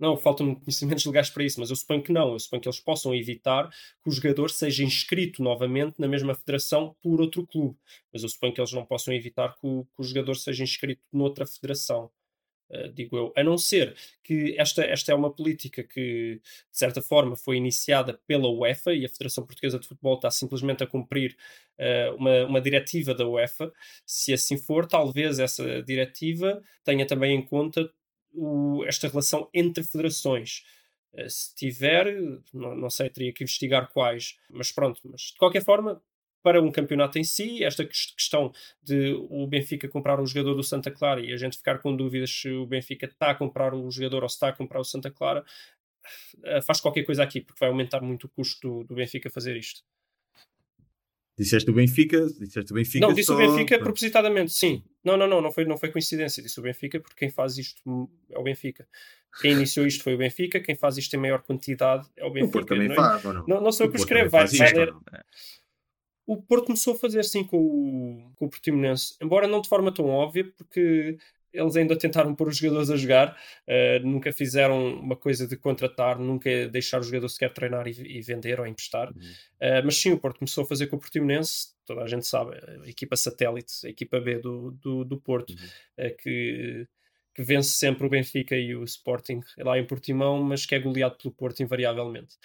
[0.00, 2.32] Não, faltam conhecimentos legais para isso, mas eu suponho que não.
[2.32, 6.96] Eu suponho que eles possam evitar que o jogador seja inscrito novamente na mesma federação
[7.02, 7.76] por outro clube.
[8.10, 11.02] Mas eu suponho que eles não possam evitar que o, que o jogador seja inscrito
[11.12, 12.10] noutra federação.
[12.70, 13.32] Uh, digo eu.
[13.36, 18.18] A não ser que esta, esta é uma política que, de certa forma, foi iniciada
[18.26, 21.36] pela UEFA e a Federação Portuguesa de Futebol está simplesmente a cumprir
[21.78, 23.70] uh, uma, uma diretiva da UEFA.
[24.06, 27.92] Se assim for, talvez essa diretiva tenha também em conta
[28.32, 30.64] o- esta relação entre federações.
[31.14, 32.06] Eh, Se tiver,
[32.52, 35.00] não, não sei, teria que investigar quais, mas pronto.
[35.04, 36.00] Mas de qualquer forma,
[36.42, 40.62] para um campeonato em si, esta ques- questão de o Benfica comprar um jogador do
[40.62, 43.90] Santa Clara e a gente ficar com dúvidas se o Benfica está a comprar o
[43.90, 45.44] jogador ou se está a comprar o Santa Clara,
[46.44, 49.56] eh, faz qualquer coisa aqui, porque vai aumentar muito o custo do, do Benfica fazer
[49.56, 49.82] isto.
[51.40, 53.06] Disseste o Benfica, disseste o Benfica.
[53.06, 53.34] não, disse só...
[53.34, 54.84] o Benfica propositadamente, sim.
[55.02, 56.42] Não, não, não, não foi, não foi coincidência.
[56.42, 58.86] Disse o Benfica porque quem faz isto é o Benfica.
[59.40, 62.30] Quem iniciou isto foi o Benfica, quem faz isto em maior quantidade é o O
[62.30, 62.52] Benfica.
[62.52, 62.96] Porto também não, é?
[62.96, 63.44] faz, ou não?
[63.46, 64.92] não, não sou eu O que escrevo, vai, vai ler.
[64.92, 65.00] não?
[66.26, 69.94] O Porto começou a fazer assim com o, com o Portimonense, embora não de forma
[69.94, 71.16] tão óbvia, porque
[71.52, 73.36] eles ainda tentaram pôr os jogadores a jogar,
[73.66, 78.20] eh, nunca fizeram uma coisa de contratar, nunca deixar o jogador sequer treinar e, e
[78.22, 79.08] vender ou emprestar.
[79.08, 79.20] Uhum.
[79.60, 82.56] Uh, mas sim, o Porto começou a fazer com o Portimonense, toda a gente sabe,
[82.84, 86.06] a equipa satélite, a equipa B do, do, do Porto, Uhum.
[86.06, 86.86] uh, que,
[87.34, 91.16] que vence sempre o Benfica e o Sporting lá em Portimão, mas que é goleado
[91.16, 92.36] pelo Porto invariavelmente.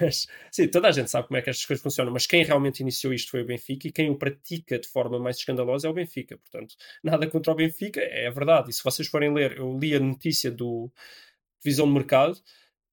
[0.00, 2.80] Mas, sim, toda a gente sabe como é que estas coisas funcionam, mas quem realmente
[2.80, 5.94] iniciou isto foi o Benfica e quem o pratica de forma mais escandalosa é o
[5.94, 6.38] Benfica.
[6.38, 8.70] Portanto, nada contra o Benfica, é verdade.
[8.70, 10.90] E se vocês forem ler, eu li a notícia do
[11.62, 12.40] Visão de Mercado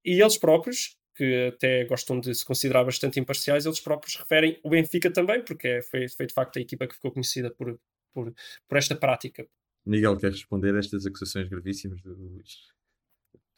[0.04, 4.70] e eles próprios, que até gostam de se considerar bastante imparciais, eles próprios referem o
[4.70, 7.80] Benfica também, porque é- foi, foi de facto a equipa que ficou conhecida por,
[8.14, 8.34] por,
[8.68, 9.48] por esta prática.
[9.86, 12.74] Miguel, quer responder a estas acusações gravíssimas do Luís?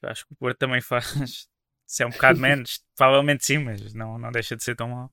[0.04, 1.48] Acho que o Porto também faz.
[1.86, 5.12] Se é um bocado menos, provavelmente sim, mas não, não deixa de ser tão mal.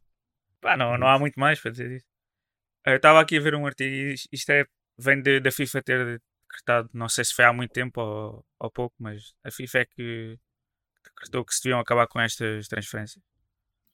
[0.60, 2.06] Pá, não, não há muito mais para dizer isso.
[2.86, 4.64] Eu estava aqui a ver um artigo e isto- é,
[4.98, 8.70] vem de- da FIFA ter decretado, não sei se foi há muito tempo ou, ou
[8.70, 10.38] pouco, mas a FIFA é que
[11.04, 13.22] decretou que se deviam acabar com estas transferências.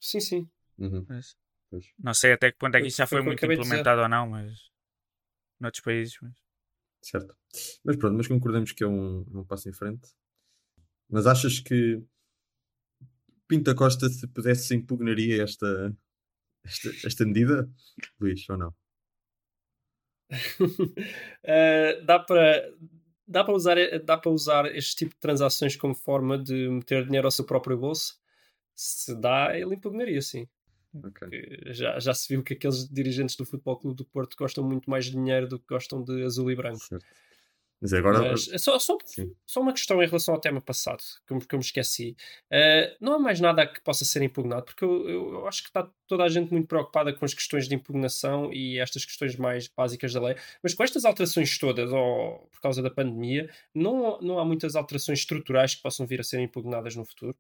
[0.01, 0.51] Sim, sim.
[0.79, 1.05] Uhum,
[1.99, 4.29] não sei até que ponto é que isto já foi foi muito implementado ou não,
[4.31, 4.71] mas
[5.61, 6.17] noutros países.
[6.23, 6.33] Mas...
[7.03, 7.37] Certo.
[7.85, 10.09] Mas pronto, mas concordamos que é um, um passo em frente.
[11.11, 12.03] Mas achas que
[13.49, 15.97] Pinta Costa, se pudesse, impugnaria esta,
[16.65, 17.69] esta, esta medida,
[18.21, 18.75] Luís, ou não?
[20.61, 22.71] Uh, dá para
[23.27, 27.27] dá para usar dá para usar este tipo de transações como forma de meter dinheiro
[27.27, 28.19] ao seu próprio bolso
[28.75, 30.47] se dá ele impugnaria sim
[31.05, 31.29] Ok.
[31.29, 34.89] Que já, já se viu que aqueles dirigentes do Futebol Clube do Porto gostam muito
[34.89, 37.07] mais de dinheiro do que gostam de azul e branco Certo.
[37.81, 38.31] Mas agora.
[38.33, 38.99] Mas é só, só,
[39.47, 42.17] só uma questão em relação ao tema passado, que, eu- que eu me esqueci.
[42.53, 45.69] Uh, não há mais nada que possa ser impugnado, porque eu, eu- eu acho que
[45.69, 49.69] está toda a gente muito preocupada com as questões de impugnação e estas questões mais
[49.69, 50.37] básicas da lei.
[50.63, 55.21] Mas com estas alterações todas, ou por causa da pandemia, não, não há muitas alterações
[55.21, 57.37] estruturais que possam vir a ser impugnadas no futuro.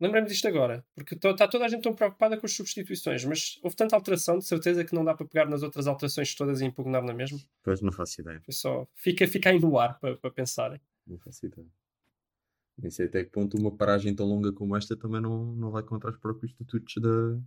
[0.00, 3.76] Lembrei-me disto agora, porque está toda a gente tão preocupada com as substituições, mas houve
[3.76, 7.04] tanta alteração, de certeza que não dá para pegar nas outras alterações todas e impugnar
[7.04, 7.38] na mesma.
[7.62, 8.40] Pois não faço ideia.
[8.40, 8.88] Foi só.
[8.94, 10.80] Fica, fica aí no ar para, para pensarem.
[11.06, 11.68] Não faço ideia.
[12.78, 15.82] Nem sei até que ponto uma paragem tão longa como esta também não, não vai
[15.82, 17.38] contra os próprios estatutos da,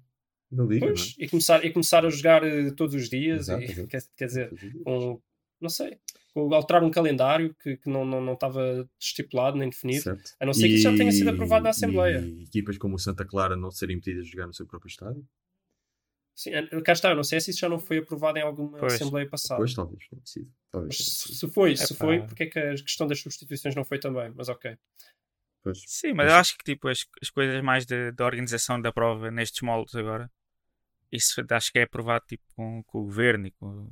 [0.52, 0.86] da Liga.
[0.86, 3.88] Pois, e, começar, e começar a jogar eh, todos os dias, Exato, e, exato.
[3.90, 4.84] quer, quer dizer, é?
[4.84, 5.20] com,
[5.60, 5.98] não sei,
[6.36, 10.32] alterar um calendário que, que não, não, não estava estipulado nem definido, Certo.
[10.40, 12.20] a não ser que isso já tenha sido aprovado na E- Assembleia.
[12.20, 15.24] E equipas como o Santa Clara não serem impedidas de jogar no seu próprio estádio?
[16.36, 18.80] Sim, eh, cá está, eu não sei se isso já não foi aprovado em alguma
[18.80, 18.94] Pois.
[18.94, 19.60] Assembleia passada.
[19.60, 20.04] Pois, talvez.
[20.12, 20.50] Não decide.
[20.72, 20.96] Talvez.
[20.98, 24.00] Mas se, se foi, se foi, porque é que a questão das substituições não foi
[24.00, 24.32] também?
[24.36, 24.76] Mas ok.
[25.62, 25.84] Pois.
[25.88, 29.30] Sim, mas eu acho que tipo, as, as coisas mais de- da organização da prova
[29.30, 30.30] nestes moldes agora,
[31.12, 33.88] isso acho que é aprovado tipo, com, com o governo e com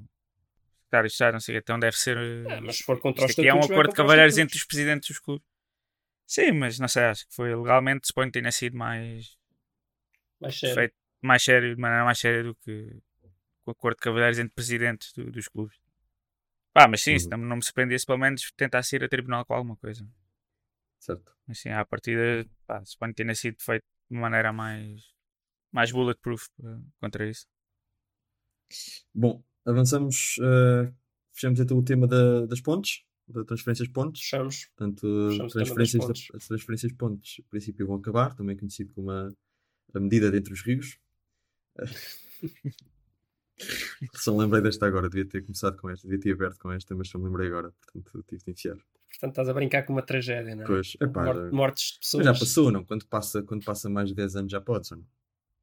[0.92, 2.18] de Estado, não sei então deve ser.
[2.18, 5.10] É, mas se for contra os aqui é um acordo de cavalheiros entre os presidentes
[5.10, 5.46] dos clubes.
[6.28, 9.38] Sim, mas não sei, acho que foi legalmente, suponho que tenha sido mais
[10.40, 10.76] Mais sério.
[10.76, 12.98] feito mais sério, de maneira mais séria do que
[13.66, 15.78] o acordo de cavalheiros entre presidentes do- dos clubes.
[16.74, 17.18] Pá, mas sim, Uhum.
[17.18, 20.08] isso não, não me surpreendia se pelo menos tentasse ir a tribunal com alguma coisa.
[21.00, 21.32] Certo.
[21.48, 25.02] Mas sim, à partida, pá, suponho que tenha sido feito de maneira mais,
[25.72, 27.46] mais bulletproof eh, contra isso.
[29.14, 30.36] Bom, avançamos.
[30.42, 30.92] eh,
[31.32, 34.22] fechamos então o tema da- das pontes, da transferências pontes.
[34.24, 34.66] Fechamos.
[34.76, 36.28] Portanto, Fechamos transferências, pontes.
[36.32, 39.30] da- as transferências pontes, a princípio, vão acabar, também conhecido como a,
[39.94, 40.98] a medida dentre os rios.
[44.16, 46.96] só me lembrei desta agora, devia ter começado com esta, devia ter aberto com esta,
[46.96, 48.76] mas só me lembrei agora, portanto tive de enfiar.
[49.10, 50.68] Portanto, estás a brincar com uma tragédia, não é?
[50.68, 52.26] Pois, epá, mortes de mas pessoas.
[52.26, 52.84] já passou, não?
[52.86, 55.06] Quando passa, quando passa mais de 10 anos já pode, ou não?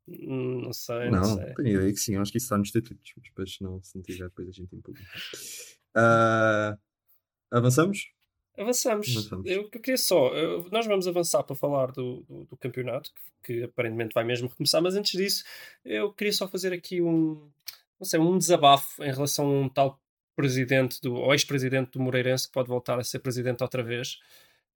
[0.09, 1.55] Hum, Não sei, não, Não, sei.
[1.55, 3.97] tenho ideia que sim, acho que isso está nos estatutos, mas depois se não, se
[3.97, 5.07] não tiver, depois a gente impugna.
[5.95, 6.79] Ah,
[7.51, 8.11] avançamos?
[8.57, 9.09] Avançamos.
[9.09, 9.47] Avançamos.
[9.47, 10.35] Eu, eu queria só.
[10.35, 14.49] eu- nós vamos avançar para falar do, do, do campeonato, que, que aparentemente vai mesmo
[14.49, 15.45] recomeçar, mas antes disso,
[15.85, 17.49] eu queria só fazer aqui um.
[18.01, 20.01] Não sei, um desabafo em relação a um tal
[20.37, 24.19] presidente, do, ou ex-presidente do Moreirense, que pode voltar a ser presidente outra vez,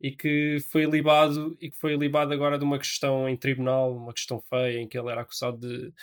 [0.03, 4.13] e que foi libado, e que foi libado agora de uma questão em tribunal, uma
[4.13, 5.95] questão feia, em que ele era acusado de,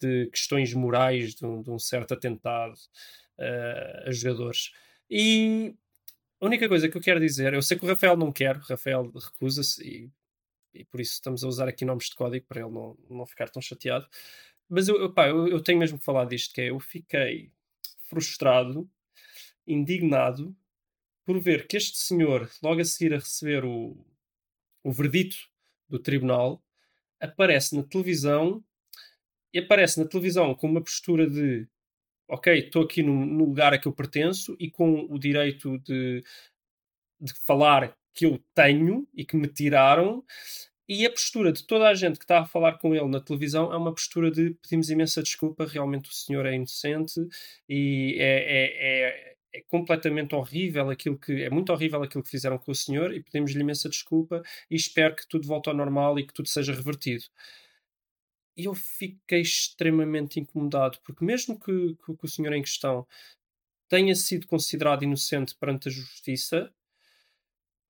[0.00, 2.74] de questões morais, de um, de um certo atentado
[3.38, 4.72] eh, a jogadores.
[5.10, 5.74] E
[6.40, 8.60] a única coisa que eu quero dizer, eu sei que o Rafael não quer, o
[8.60, 10.10] Rafael recusa-se e,
[10.80, 13.48] e por isso estamos a usar aqui nomes de código para ele não, não ficar
[13.50, 14.06] tão chateado.
[14.68, 17.50] Mas eu, eu, eu, eu tenho mesmo que falar disto, que é, eu fiquei
[18.08, 18.88] frustrado,
[19.66, 20.54] indignado,
[21.28, 23.94] por ver que este senhor, logo a seguir a receber o,
[24.82, 25.36] o verdito
[25.86, 26.64] do tribunal,
[27.20, 28.64] aparece na televisão
[29.52, 31.68] e aparece na televisão com uma postura de
[32.28, 36.24] ok, estou aqui no, no lugar a que eu pertenço e com o direito de,
[37.20, 40.24] de falar que eu tenho e que me tiraram.
[40.88, 43.70] E a postura de toda a gente que está a falar com ele na televisão
[43.70, 47.20] é uma postura de pedimos imensa desculpa, realmente o senhor é inocente
[47.68, 48.64] e é, é,
[49.02, 53.12] é, é completamente horrível aquilo que é muito horrível aquilo que fizeram com o senhor
[53.12, 56.72] e pedimos-lhe imensa desculpa e espero que tudo volte ao normal e que tudo seja
[56.72, 57.24] revertido.
[58.56, 63.06] E eu fiquei extremamente incomodado, porque mesmo que, que, que o senhor em questão
[63.88, 66.72] tenha sido considerado inocente perante a justiça,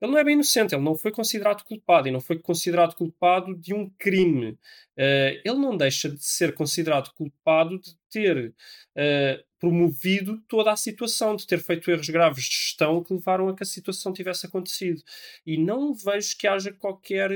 [0.00, 3.56] ele não é bem inocente, ele não foi considerado culpado e não foi considerado culpado
[3.56, 4.50] de um crime.
[4.96, 8.54] Uh, ele não deixa de ser considerado culpado de ter
[8.96, 13.56] uh, promovido toda a situação, de ter feito erros graves de gestão que levaram a
[13.56, 15.02] que a situação tivesse acontecido.
[15.44, 17.30] E não vejo que haja qualquer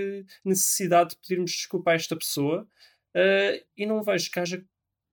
[0.45, 2.67] necessidade de pedirmos desculpa a esta pessoa.
[3.15, 4.65] Uh, e não vejo que haja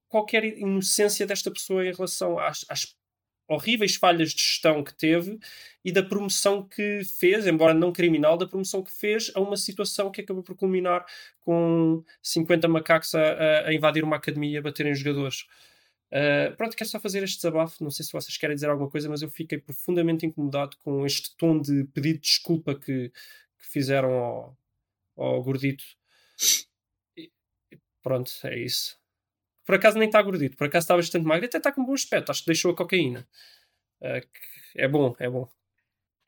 [0.07, 2.95] qualquer inocência desta pessoa em relação às, às,
[3.49, 5.39] horríveis falhas de gestão que teve
[5.83, 10.11] e da promoção que fez, embora não criminal, da promoção que fez a uma situação
[10.11, 11.03] que acabou por culminar
[11.41, 15.47] com 50 macacos a, a invadir uma academia e a baterem jogadores.
[16.11, 17.83] Uh, pronto, quero só fazer este desabafo.
[17.83, 21.35] Não sei se vocês querem dizer alguma coisa, mas eu fiquei profundamente incomodado com este
[21.37, 24.57] tom de pedido de desculpa que, que fizeram ao,
[25.17, 25.83] ao gordito.
[28.01, 28.97] Pronto, é isso.
[29.65, 31.93] Por acaso nem está gordito, por acaso está bastante magro e até está com bom
[31.93, 32.31] aspecto.
[32.31, 33.27] Acho que deixou a cocaína.
[34.01, 34.27] Uh,
[34.75, 35.47] é bom, é bom.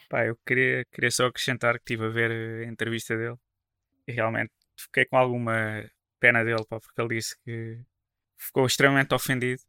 [0.09, 3.37] Pá, eu queria, queria só acrescentar que estive a ver a entrevista dele
[4.07, 5.89] e realmente fiquei com alguma
[6.19, 7.79] pena dele, pá, porque ele disse que
[8.37, 9.61] ficou extremamente ofendido,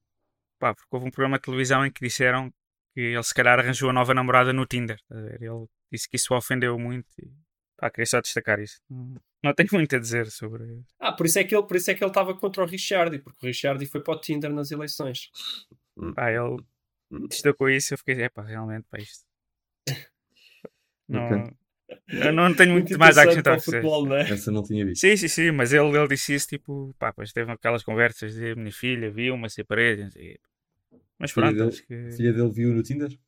[0.63, 2.49] pá, porque houve um programa de televisão em que disseram
[2.95, 4.97] que ele se calhar arranjou a nova namorada no Tinder.
[5.11, 5.43] ver?
[5.43, 7.29] Ele disse que isso o ofendeu muito e
[7.77, 8.81] pá, queria só destacar isso.
[9.43, 10.85] Não, tenho muito a dizer sobre.
[11.01, 13.19] Ah, por isso é que ele por isso é que ele estava contra o Richardi,
[13.19, 15.31] porque o Richardi foi para o Tinder nas eleições.
[16.15, 16.63] Pá, ele
[17.29, 19.25] destacou isso e eu fiquei, é pá, realmente, pá, isto.
[21.09, 21.53] Não,
[22.09, 23.61] eu não tenho muito Muito mais a acrescentar.
[23.61, 24.23] futebol, não é?
[24.31, 25.01] Essa não tinha visto.
[25.03, 28.55] Sim, sim, sim, mas ele, ele disse isso tipo, pá, pois teve aquelas conversas de
[28.55, 30.09] minha filha viu uma ser parede,
[31.27, 31.95] sei mas Filha pronto, dele- acho que.
[31.95, 33.19] A filha dele viu no Tinder?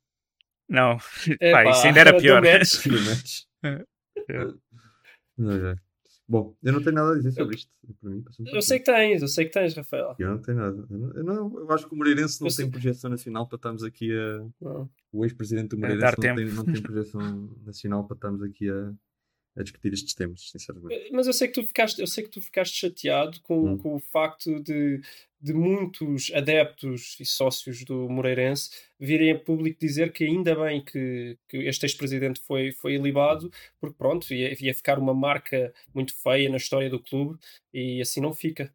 [0.69, 0.97] Não,
[1.41, 2.41] Epá, pá, isso ainda era pior.
[2.65, 2.99] Filha.
[5.37, 5.75] Ok.
[6.27, 7.69] Bom, eu não tenho nada a dizer sobre isto.
[8.01, 10.15] Para mim, Eu sei que tens, eu sei que tens, Rafael.
[10.17, 10.87] Eu não tenho nada.
[10.89, 13.47] Eu, não, eu, não- eu acho que o Moreirense não Eu sei- tem projeção nacional
[13.47, 14.43] para estarmos aqui a.
[14.59, 14.89] Não.
[15.11, 17.21] O ex-presidente do É, Moreirense não tem, não tem projeção
[17.63, 18.91] nacional para estarmos aqui a,
[19.57, 21.09] a discutir estes temas, sinceramente.
[21.11, 23.77] Mas eu sei que tu ficaste, eu sei que tu ficaste chateado com, Hum.
[23.77, 25.01] com o facto de,
[25.39, 31.37] de muitos adeptos e sócios do Moreirense virem a público dizer que ainda bem que,
[31.47, 36.49] que este ex-presidente foi, foi ilibado, porque pronto, ia, ia ficar uma marca muito feia
[36.49, 37.39] na história do clube
[37.73, 38.73] e assim não fica.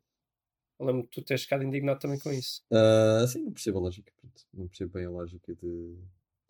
[0.79, 2.63] Eu lembro que tu teres ficado indignado também com isso.
[2.73, 4.11] Ah, sim, não percebo a lógica.
[4.55, 5.99] Não percebo bem a lógica de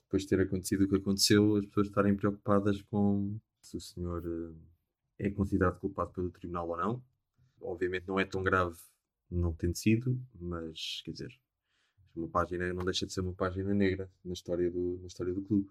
[0.04, 4.22] depois de ter acontecido o que aconteceu, as pessoas estarem preocupadas com se o senhor
[5.18, 7.02] eh, é considerado culpado pelo tribunal ou não.
[7.60, 8.76] Obviamente não é tão grave
[9.30, 11.40] não tendo sido, mas quer dizer,
[12.16, 15.42] uma página não deixa de ser uma página negra na história do, na história do
[15.42, 15.68] clube.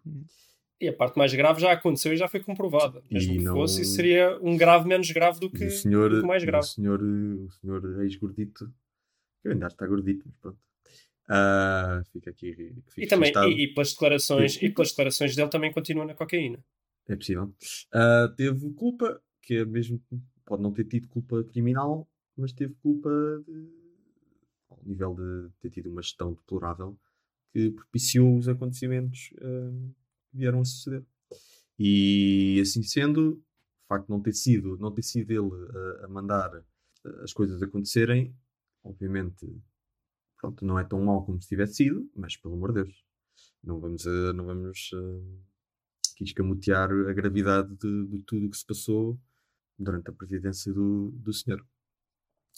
[0.79, 3.03] E a parte mais grave já aconteceu e já foi comprovada.
[3.11, 6.09] Mesmo E que não- fosse, isso seria um grave menos grave do que, o senhor,
[6.09, 6.63] do que mais grave.
[6.63, 8.71] o senhor, o senhor ex-gordito,
[9.41, 10.59] que ainda está gordito, mas pronto.
[11.27, 12.53] Ah, fica aqui.
[12.87, 16.63] Fica E, também, e, e pelas declarações, e pelas declarações dele também continua na cocaína.
[17.09, 17.53] É possível.
[17.91, 20.01] Ah, teve culpa, que é mesmo.
[20.45, 23.09] Pode não ter tido culpa criminal, mas teve culpa
[23.45, 23.67] de,
[24.69, 26.97] ao nível de ter tido uma gestão deplorável
[27.51, 29.91] que propiciou os acontecimentos ah,
[30.29, 31.03] que vieram a suceder.
[31.79, 33.33] E assim sendo,
[33.85, 35.49] o facto de não ter sido, não ter sido ele
[36.01, 38.35] a, a mandar ah, as coisas acontecerem,
[38.83, 39.47] obviamente,
[40.37, 43.03] pronto, não é tão mau como se tivesse sido, mas pelo amor de Deus,
[43.63, 45.48] não vamos, ah, não vamos ah,
[46.19, 49.17] aqui escamotear a gravidade de, de tudo o que se passou
[49.77, 51.65] durante a presidência do, do senhor.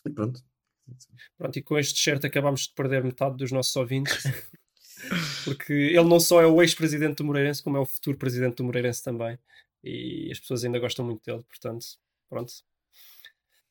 [0.05, 0.43] E pronto.
[1.37, 4.23] Pronto, e com este certo acabámos de perder metade dos nossos ouvintes.
[5.45, 8.63] Porque ele não só é o ex-presidente do Moreirense, como é o futuro presidente do
[8.63, 9.37] Moreirense também.
[9.83, 11.85] E as pessoas ainda gostam muito dele, portanto,
[12.29, 12.53] pronto.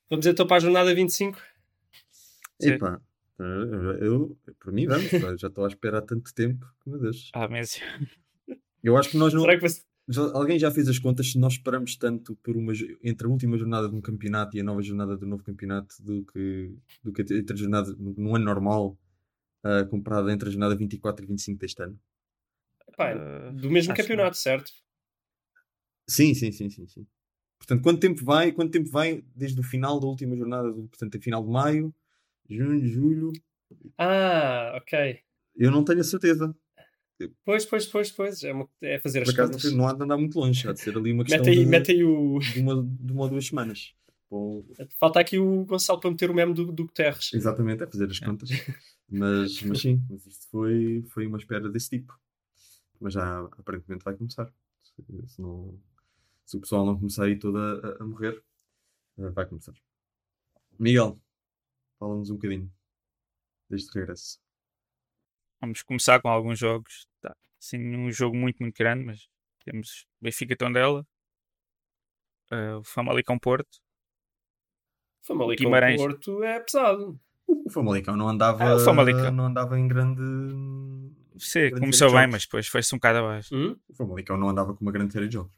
[0.09, 1.41] Vamos então para a jornada 25.
[2.59, 2.71] Sim.
[2.71, 3.01] Epá,
[4.01, 7.29] eu, por mim, vamos, já estou à espera há tanto tempo, que, meu Deus.
[7.33, 7.79] Ah, mas
[8.83, 9.41] Eu acho que nós não.
[9.41, 9.69] Será que vai-
[10.09, 13.57] já- alguém já fez as contas se nós esperamos tanto por uma, entre a última
[13.57, 17.21] jornada de um campeonato e a nova jornada do novo campeonato do que, do que
[17.21, 18.97] entre a jornada num ano normal
[19.63, 21.99] ah, comparado entre a jornada 24 e 25 deste ano?
[22.97, 24.71] Pá, eh, do mesmo acho que campeonato, certo?
[26.07, 27.07] Sim, sim, sim, sim, sim.
[27.57, 28.51] Portanto, quanto tempo vai?
[28.51, 31.93] Quanto tempo vai desde o final da última jornada, do, portanto, a final de maio,
[32.49, 33.31] junho, julho?
[33.97, 35.19] Ah, ok.
[35.55, 36.53] Eu não tenho a certeza.
[37.45, 38.43] Pois, pois, pois, pois.
[38.43, 39.73] É, uma- é fazer Por as acaso, contas.
[39.73, 40.67] não há de andar muito longe.
[40.67, 42.39] Há de ser ali uma questão Mete aí, de, mete aí o.
[42.39, 43.93] de uma, de uma ou duas semanas.
[44.29, 44.63] Bom,
[44.97, 47.33] Falta aqui o Gonçalo para meter o meme do, do Guterres.
[47.33, 48.49] exatamente, é fazer as contas.
[49.09, 52.17] Mas, mas sim, mas isto foi, foi uma espera desse tipo.
[52.97, 54.49] Mas já aparentemente vai começar.
[54.81, 54.93] Se,
[55.33, 55.77] se não,
[56.45, 58.41] se o pessoal não começar aí toda a, a morrer,
[59.17, 59.73] eh, vai começar.
[60.79, 61.19] Miguel,
[61.99, 62.71] fala-nos um bocadinho
[63.69, 64.39] deste regresso.
[65.59, 67.05] vamos começar com alguns jogos.
[67.61, 69.27] Tá, sim, um jogo muito, muito grande, mas
[69.63, 71.05] temos Benfica Tondela,
[72.79, 73.79] o Famalicão Porto,
[75.21, 76.01] Famalicão Guimarães.
[76.01, 77.19] Porto é pesado.
[77.47, 79.31] O Famalicão não andava, Ah, o Famalicão.
[79.31, 80.21] não andava em grande.
[81.37, 82.31] Sim, grande começou bem, jogos.
[82.33, 83.55] mas depois foi-se um bocado abaixo.
[83.55, 83.77] Hum?
[83.87, 85.53] O Famalicão não andava com uma grande série de jogos.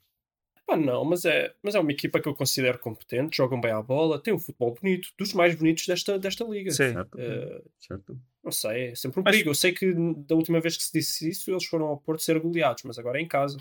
[0.66, 3.82] Pá, não, mas é, mas é uma equipa que eu considero competente, jogam bem à
[3.82, 6.72] bola, tem um futebol bonito, dos mais bonitos desta, desta liga.
[6.72, 6.94] Sim.
[6.94, 7.20] Certo?
[7.20, 8.20] Eh, certo?
[8.44, 9.50] Não sei, é sempre um Mas- perigo.
[9.52, 9.94] Eu sei que
[10.28, 13.20] da última vez que se disse isso, eles foram ao Porto ser goleados, mas agora
[13.20, 13.58] é em casa.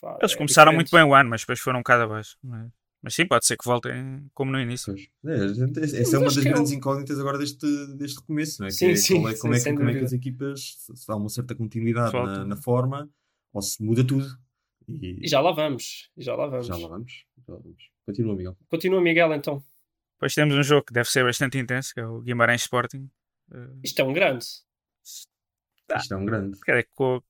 [0.00, 0.90] Fá, Eles é começaram diferente.
[0.92, 2.36] muito bem o ano, mas depois foram um bocado abaixo.
[2.42, 2.70] Mas,
[3.02, 4.94] mas sim, pode ser que voltem como no início.
[4.94, 5.08] Pois.
[5.40, 5.58] É, essa
[5.98, 8.70] mas é uma das é grandes um- incógnitas agora deste, deste recomeço, não é?
[8.70, 10.76] Sim, que é, sim, qual é- sim, como, é que, como é que as equipas,
[10.94, 13.08] se há uma certa continuidade na, na forma,
[13.52, 14.26] ou se muda tudo.
[14.86, 16.66] E, E já lá vamos, e já lá vamos.
[16.66, 17.24] já lá vamos.
[17.46, 17.90] Já lá vamos.
[18.06, 18.56] Continua, Miguel.
[18.68, 19.62] Continua, Miguel, então.
[20.16, 23.08] Depois temos um jogo que deve ser bastante intenso, que é o Guimarães Sporting.
[23.52, 24.46] Eh, Isto é um grande.
[25.86, 25.96] Tá.
[25.96, 26.58] Isto é um grande.
[26.60, 27.22] quer dizer, com, a-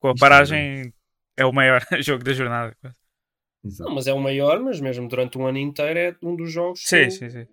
[0.00, 0.94] com a Isto é paragem
[1.36, 2.76] é o maior jogo da jornada.
[3.64, 3.88] Exato.
[3.88, 6.80] Não, mas é o maior, mas mesmo durante um ano inteiro é um dos jogos.
[6.88, 7.46] que Sim, eu- sim, sim.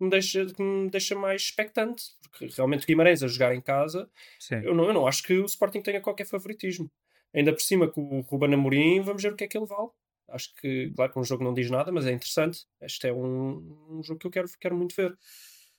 [0.00, 2.04] me deixa, que me deixa mais expectante.
[2.22, 4.56] Porque realmente o Guimarães a jogar em casa, Sim.
[4.64, 6.90] eu não, eu não acho que o Sporting tenha qualquer favoritismo.
[7.32, 9.88] Ainda por cima com o Ruben Amorim, vamos ver o que é que ele vale.
[10.28, 12.66] Acho que, claro que um jogo não diz nada, mas é interessante.
[12.80, 15.16] Este é um, um jogo que eu quero, quero muito ver.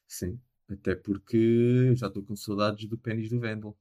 [0.08, 0.42] Sim.
[0.68, 3.78] Até porque eu já estou com saudades do pênis do Vendel.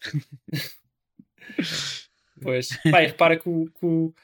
[2.40, 4.14] Pois, pá, e repara que o, que o-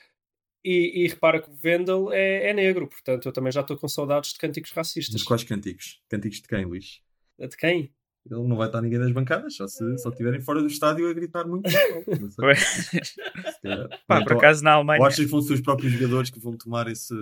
[0.65, 3.89] e, e repara que o Vendel é, é negro, portanto eu também já estou com
[3.89, 5.15] saudades de cânticos racistas.
[5.15, 6.01] Mas quais cânticos?
[6.09, 7.01] Cânticos de quem, Luís?
[7.39, 7.93] De quem?
[8.31, 11.13] Ele não vai estar ninguém nas bancadas, só se só estiverem fora do estádio a
[11.13, 11.71] gritar muito.
[14.07, 15.07] Pá, Ou por acaso na Ou Alemanha.
[15.07, 17.15] achas que vão ser os próprios jogadores que vão tomar esse,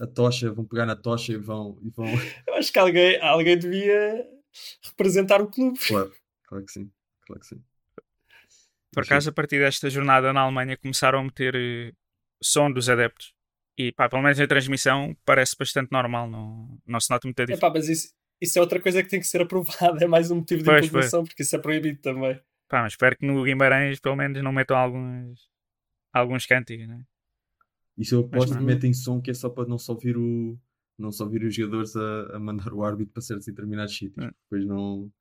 [0.00, 1.78] a tocha, vão pegar na tocha e vão.
[1.82, 2.06] E vão...
[2.46, 4.26] Eu acho que alguém, alguém devia
[4.82, 5.78] representar o clube.
[5.86, 6.12] Claro,
[6.46, 6.90] claro que sim.
[7.26, 7.62] Claro que sim.
[8.92, 11.92] Por acaso, a partir desta jornada na Alemanha, começaram a meter eh,
[12.42, 13.34] som dos adeptos.
[13.76, 17.64] E pá, pelo menos na transmissão parece bastante normal, não, não se nota muita diferença.
[17.66, 18.08] Epá, mas isso,
[18.40, 20.86] isso é outra coisa que tem que ser aprovada, é mais um motivo de Pois,
[20.86, 22.40] impugnação, porque isso é proibido também.
[22.68, 25.50] Pá, mas espero que no Guimarães pelo menos não metam alguns,
[26.12, 27.02] alguns cânticos, né?
[27.96, 30.56] Isso eu aposto que metem som que é só para não só ouvir o.
[30.96, 34.24] Não só ouvir os jogadores a, a mandar o árbitro para certos determinados sítios.
[34.24, 34.30] Hum.
[34.44, 35.12] Depois não.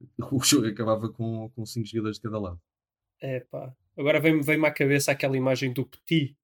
[0.30, 2.60] O jogo acabava com, com cinco jogadores de cada lado.
[3.20, 3.74] É pá.
[3.96, 6.36] Agora vem-me vem à cabeça aquela imagem do Petit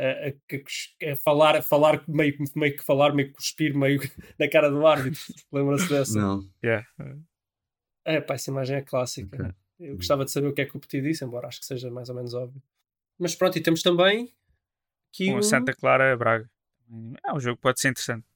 [0.00, 0.64] a, a, que-
[1.10, 4.00] a falar, a falar meio, meio que falar, meio que cuspir, meio
[4.38, 5.20] na cara do árbitro.
[5.52, 6.18] Lembra-se dessa?
[6.18, 6.48] Não.
[6.64, 6.86] Yeah.
[8.04, 9.36] É pá, essa imagem é clássica.
[9.36, 9.54] Ok.
[9.80, 11.90] Eu gostava de saber o que é que o Petit disse, embora acho que seja
[11.90, 12.62] mais ou menos óbvio.
[13.18, 14.30] Mas pronto, e temos também
[15.12, 16.50] que, Com um, o Santa Clara Braga.
[17.24, 18.26] É um jogo que pode ser interessante.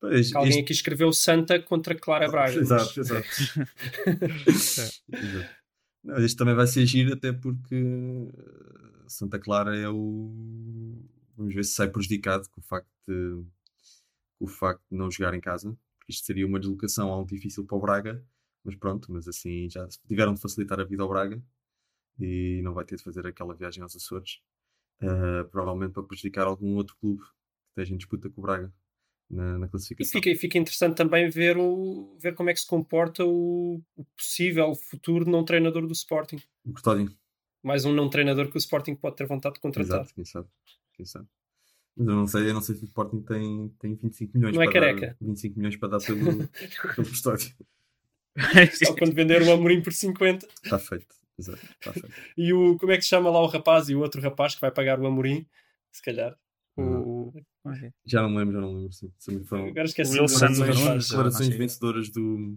[0.00, 2.54] Pois, que alguém isto- aqui escreveu Santa contra Clara Braga.
[2.60, 3.26] mas- Exato, exato.
[4.46, 5.02] Exato.
[6.04, 7.74] Não, este também vai ser giro, até porque
[9.08, 11.02] Santa Clara é o.
[11.36, 13.44] Vamos ver se sai prejudicado com o facto de,
[14.40, 15.76] o facto de não jogar em casa.
[15.98, 18.24] Porque isto seria uma deslocação algo difícil para o Braga,
[18.64, 21.42] mas pronto, mas assim já tiveram de facilitar a vida ao Braga
[22.20, 24.40] e não vai ter de fazer aquela viagem aos Açores.
[25.02, 27.28] eh, provavelmente para prejudicar algum outro clube que
[27.70, 28.72] esteja em disputa com o Braga
[29.30, 30.12] na, na E classificação.
[30.12, 34.04] fica, e fica interessante também ver, o, ver como é que se comporta o, o
[34.16, 36.40] possível futuro não treinador do Sporting.
[36.64, 37.16] O Custódio.
[37.66, 40.02] Mais um não treinador que o Sporting pode ter vontade de contratar.
[40.02, 40.48] Exato, quem sabe.
[40.92, 41.26] Quem sabe.
[41.96, 44.62] Mas eu não sei, eu não sei se o Sporting tem, tem 25 milhões Não
[44.62, 45.06] é para careca.
[45.20, 46.20] dar, 25 milhões para dar pelo,
[46.94, 47.52] pelo custódio.
[48.86, 51.12] Só quando vender o Amorim por 50 Está feito.
[51.36, 52.14] Exato, está feito.
[52.38, 54.60] e o como é que se chama lá o rapaz e o outro rapaz que
[54.60, 55.44] vai pagar o Amorim,
[55.90, 56.38] se calhar.
[56.76, 57.32] O,
[58.04, 58.92] Já não me lembro, já não me lembro.
[59.18, 59.42] Sim.
[59.42, 62.56] Foram agora esqueci declarações vencedoras do,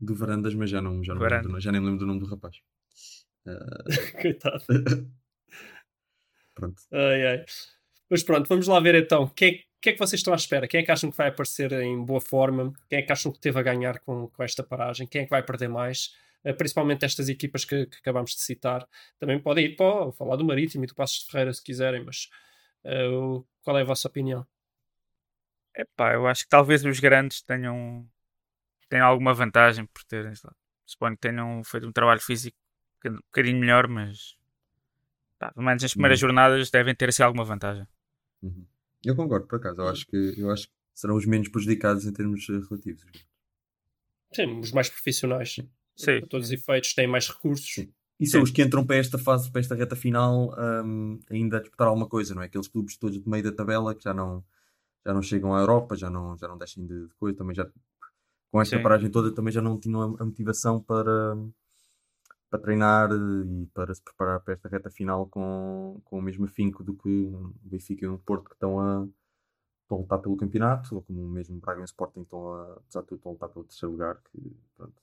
[0.00, 2.26] do Varandas, mas já não, já, não lembro, já nem me lembro do nome do
[2.26, 2.62] rapaz.
[3.46, 3.84] Ah,
[4.22, 4.64] Coitado.
[6.54, 6.82] pronto.
[6.92, 7.44] Ai, ai.
[8.10, 9.28] Mas pronto, vamos lá ver então.
[9.28, 10.68] Quem é, quem é que vocês estão à espera?
[10.68, 12.72] Quem é que acham que vai aparecer em boa forma?
[12.88, 15.06] Quem é que acham que teve a ganhar com, com esta paragem?
[15.06, 16.14] Quem é que vai perder mais?
[16.44, 18.86] Eh, Principalmente estas equipas que, que acabámos de citar.
[19.18, 22.04] Também podem ir para o- falar do Marítimo e do Passos de Ferreira se quiserem,
[22.04, 22.28] mas
[23.12, 24.46] o- qual é a vossa opinião?
[25.74, 28.06] Epá, eu acho que talvez os grandes tenham,
[28.90, 30.32] tenham alguma vantagem por terem,
[30.86, 32.58] suponho que tenham feito um trabalho físico
[33.10, 34.36] um bocadinho melhor, mas
[35.38, 36.28] pá, pelo menos nas primeiras Uhum.
[36.28, 37.86] jornadas devem ter assim alguma vantagem.
[38.42, 38.66] Uhum.
[39.04, 39.80] Eu concordo, por acaso.
[39.80, 43.02] Eu acho, que, eu acho que serão os menos prejudicados em termos eh, relativos.
[44.32, 45.56] Sim, os mais profissionais.
[45.96, 46.20] Sim.
[46.20, 47.72] Para todos os efeitos, têm mais recursos.
[47.72, 47.92] Sim.
[48.18, 48.44] E são Sim.
[48.44, 52.08] os que entram para esta fase, para esta reta final, hum, ainda a disputar alguma
[52.08, 52.46] coisa, não é?
[52.46, 54.44] Aqueles clubes todos de meio da tabela que já não,
[55.04, 57.66] já não chegam à Europa, já não, já não deixem de, de coisa, também já
[58.50, 58.82] com esta Sim.
[58.82, 61.34] paragem toda também já não tinham a, a motivação para,
[62.52, 66.84] para treinar e para se preparar para esta reta final com, com o mesmo afinco
[66.84, 69.08] do que o Benfica e o Porto que estão a,
[69.84, 72.74] estão a lutar pelo campeonato, ou como mesmo o Braga e o Sporting estão a,
[72.74, 75.02] apesar de tudo, estão a lutar pelo terceiro lugar, que pronto,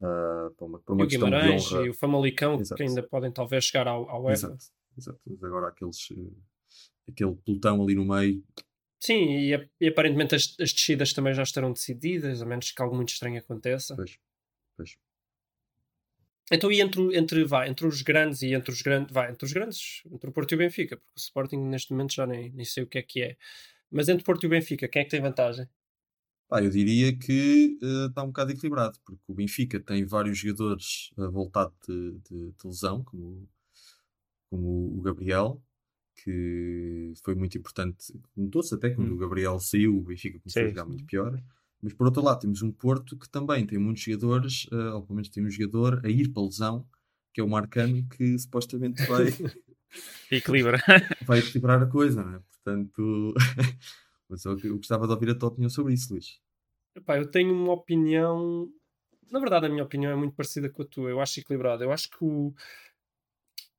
[0.00, 2.76] ah, para uma, para E uma o questão de Guimarães e o Famalicão, Exato.
[2.76, 4.46] que ainda podem talvez chegar ao, ao UEFA.
[4.46, 4.64] Exato,
[4.96, 5.20] exato.
[5.26, 8.42] Mas agora aqueles, eh, aquele pelotão ali no meio,
[8.98, 12.96] Sim, e, e aparentemente as, as descidas também já estarão decididas, a menos que algo
[12.96, 13.94] muito estranho aconteça.
[13.94, 14.18] pois,
[14.74, 14.96] pois.
[16.52, 19.52] Então, e entre, entre, vá, entre os grandes e entre os grandes, vá, entre os
[19.52, 22.64] grandes, entre o Porto e o Benfica, porque o Sporting neste momento já nem, nem
[22.64, 23.36] sei o que é que é.
[23.90, 25.68] Mas entre o Porto e o Benfica, quem é que tem vantagem?
[26.48, 31.10] Pá, eu diria que eh, está um bocado equilibrado, porque o Benfica tem vários jogadores
[31.18, 33.48] a voltar de, de- de lesão, como,
[34.50, 35.62] como o Gabriel,
[36.16, 38.12] que foi muito importante.
[38.36, 39.14] Notou-se até quando Hum.
[39.14, 40.90] o Gabriel saiu, o Benfica começou a Sim, jogar sim.
[40.90, 41.42] muito pior.
[41.86, 45.14] Mas por outro lado, temos um Porto que também tem muitos jogadores, eh, ou pelo
[45.14, 46.84] menos tem um jogador a ir para lesão,
[47.32, 49.26] que é o Marcano, que supostamente vai.
[50.30, 50.82] Equilibra.
[51.24, 52.40] vai equilibrar a coisa, não é?
[52.40, 53.34] Portanto,
[54.28, 56.40] Mas eu, eu gostava de ouvir a tua opinião sobre isso, Luís.
[56.96, 58.68] Epá, eu tenho uma opinião.
[59.30, 61.08] Na verdade, a minha opinião é muito parecida com a tua.
[61.08, 61.84] Eu acho equilibrado.
[61.84, 62.52] Eu acho que o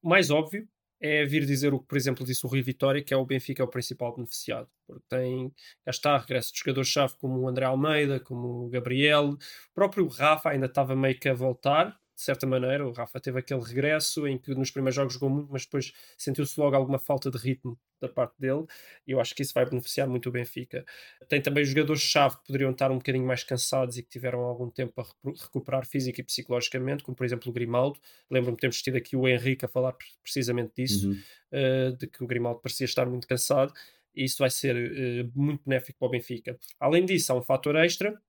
[0.02, 0.68] o mais óbvio
[1.02, 3.62] é vir dizer o que, por exemplo, disse o Rui Vitória, que é o Benfica
[3.62, 4.70] é o principal beneficiado.
[4.88, 5.52] Porque tem,
[5.86, 9.38] já está, regresso de jogadores-chave como o André Almeida, como o Gabriel, o
[9.76, 12.88] próprio Rafa ainda estava meio que a voltar, de certa maneira.
[12.88, 16.60] O Rafa teve aquele regresso em que nos primeiros jogos jogou muito, mas depois sentiu-se
[16.60, 18.66] logo alguma falta de ritmo da parte dele.
[19.08, 20.86] E eu acho que isso vai beneficiar muito o Benfica.
[21.28, 25.00] Tem também jogadores-chave que poderiam estar um bocadinho mais cansados e que tiveram algum tempo
[25.02, 28.00] a recu- recuperar física e psicologicamente, como por exemplo o Grimaldo.
[28.30, 31.20] Lembro-me de termos tido aqui o Henrique a falar pre- precisamente disso, Uhum.
[31.54, 33.74] uh, de que o Grimaldo parecia estar muito cansado.
[34.18, 36.58] E isso vai ser uh, muito benéfico para o Benfica.
[36.80, 38.20] Além disso, há um fator extra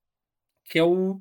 [0.65, 1.19] que é o,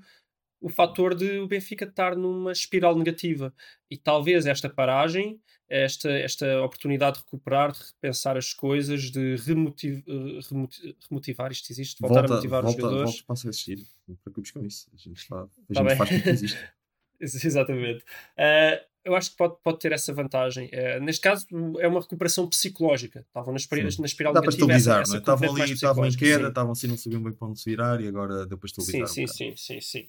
[0.60, 3.54] o fator de o Benfica estar numa espiral negativa.
[3.90, 10.02] E talvez esta paragem, esta, esta oportunidade de recuperar, de repensar as coisas, de remotiv,
[10.06, 13.10] eh, remoti- remotivar, isto existe, voltar a motivar os jogadores.
[13.10, 13.78] volta, passa a existir.
[14.06, 14.86] Não te preocupes com isso.
[14.92, 15.96] A gente, está, a Tá gente bem.
[15.96, 16.58] faz com que existe.
[17.20, 18.04] Ex- Exatamente.
[18.36, 20.68] Eh, eu acho que pode, pode ter essa vantagem.
[20.72, 21.46] Eh, neste caso,
[21.80, 23.20] é uma recuperação psicológica.
[23.26, 24.00] Estavam na espiral, Sim.
[24.02, 24.66] na espiral Dá para negativa.
[24.72, 25.20] estabilizar, essa- não é?
[25.20, 28.06] Estavam ali, estavam em queda, estavam assim, não sabiam bem para onde se virar e
[28.08, 29.08] agora deu para estabilizar.
[29.08, 30.08] Sim, um sim, sim, sim, sim.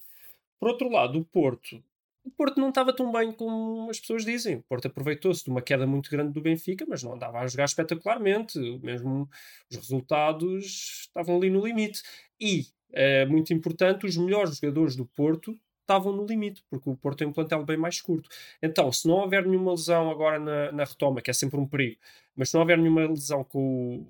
[0.60, 1.82] Por outro lado, o Porto.
[2.24, 4.58] O Porto não estava tão bem como as pessoas dizem.
[4.58, 7.64] O Porto aproveitou-se de uma queda muito grande do Benfica, mas não andava a jogar
[7.66, 8.60] espetacularmente.
[8.84, 9.28] Mesmo
[9.72, 12.02] os resultados estavam ali no limite.
[12.40, 15.58] E, é muito importante, os melhores jogadores do Porto
[15.90, 18.30] estavam no limite, porque o Porto tem um plantel bem mais curto.
[18.62, 22.00] Então, se não houver nenhuma lesão agora na, na retoma, que é sempre um perigo,
[22.36, 24.06] mas se não houver nenhuma lesão com o,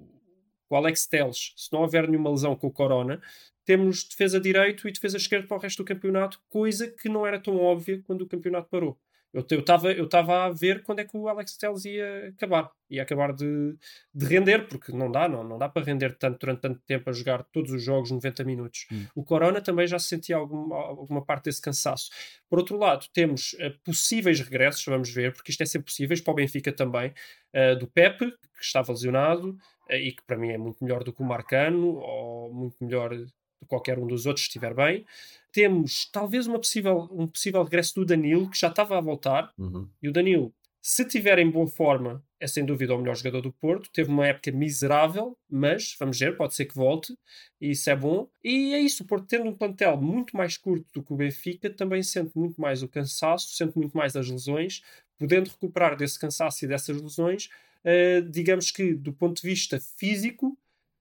[0.68, 3.22] com o Alex Teles, se não houver nenhuma lesão com o Corona,
[3.64, 7.40] temos defesa direito e defesa esquerda para o resto do campeonato, coisa que não era
[7.40, 8.98] tão óbvia quando o campeonato parou.
[9.32, 12.72] Eu estava eu tava a ver quando é que o Alex Telles ia acabar.
[12.90, 13.76] Ia acabar de,
[14.14, 17.14] de render, porque não dá, não, não dá para render tanto durante tanto tempo a
[17.14, 18.88] jogar todos os jogos 90 minutos.
[18.92, 19.06] Hum.
[19.14, 22.10] O Corona também já sentia alguma, alguma parte desse cansaço.
[22.50, 26.32] Por outro lado, temos uh, possíveis regressos, vamos ver, porque isto é sempre possíveis, para
[26.32, 27.14] o Benfica também,
[27.54, 29.52] uh, do Pepe, que estava lesionado,
[29.90, 33.14] uh, e que para mim é muito melhor do que o Marcano, ou muito melhor
[33.62, 35.06] de qualquer um dos outros estiver bem.
[35.52, 39.52] Temos talvez uma possível, um possível regresso do Danilo, que já estava a voltar.
[39.58, 39.88] Uhum.
[40.02, 43.52] E o Danilo, se tiver em boa forma, é sem dúvida o melhor jogador do
[43.52, 43.90] Porto.
[43.92, 47.18] Teve uma época miserável, mas vamos ver, pode ser que volte.
[47.60, 48.30] E isso é bom.
[48.44, 51.70] E é isso, o Porto tendo um plantel muito mais curto do que o Benfica,
[51.70, 54.82] também sente muito mais o cansaço, sente muito mais as lesões.
[55.18, 57.50] Podendo recuperar desse cansaço e dessas lesões,
[57.84, 60.58] uh, digamos que do ponto de vista físico,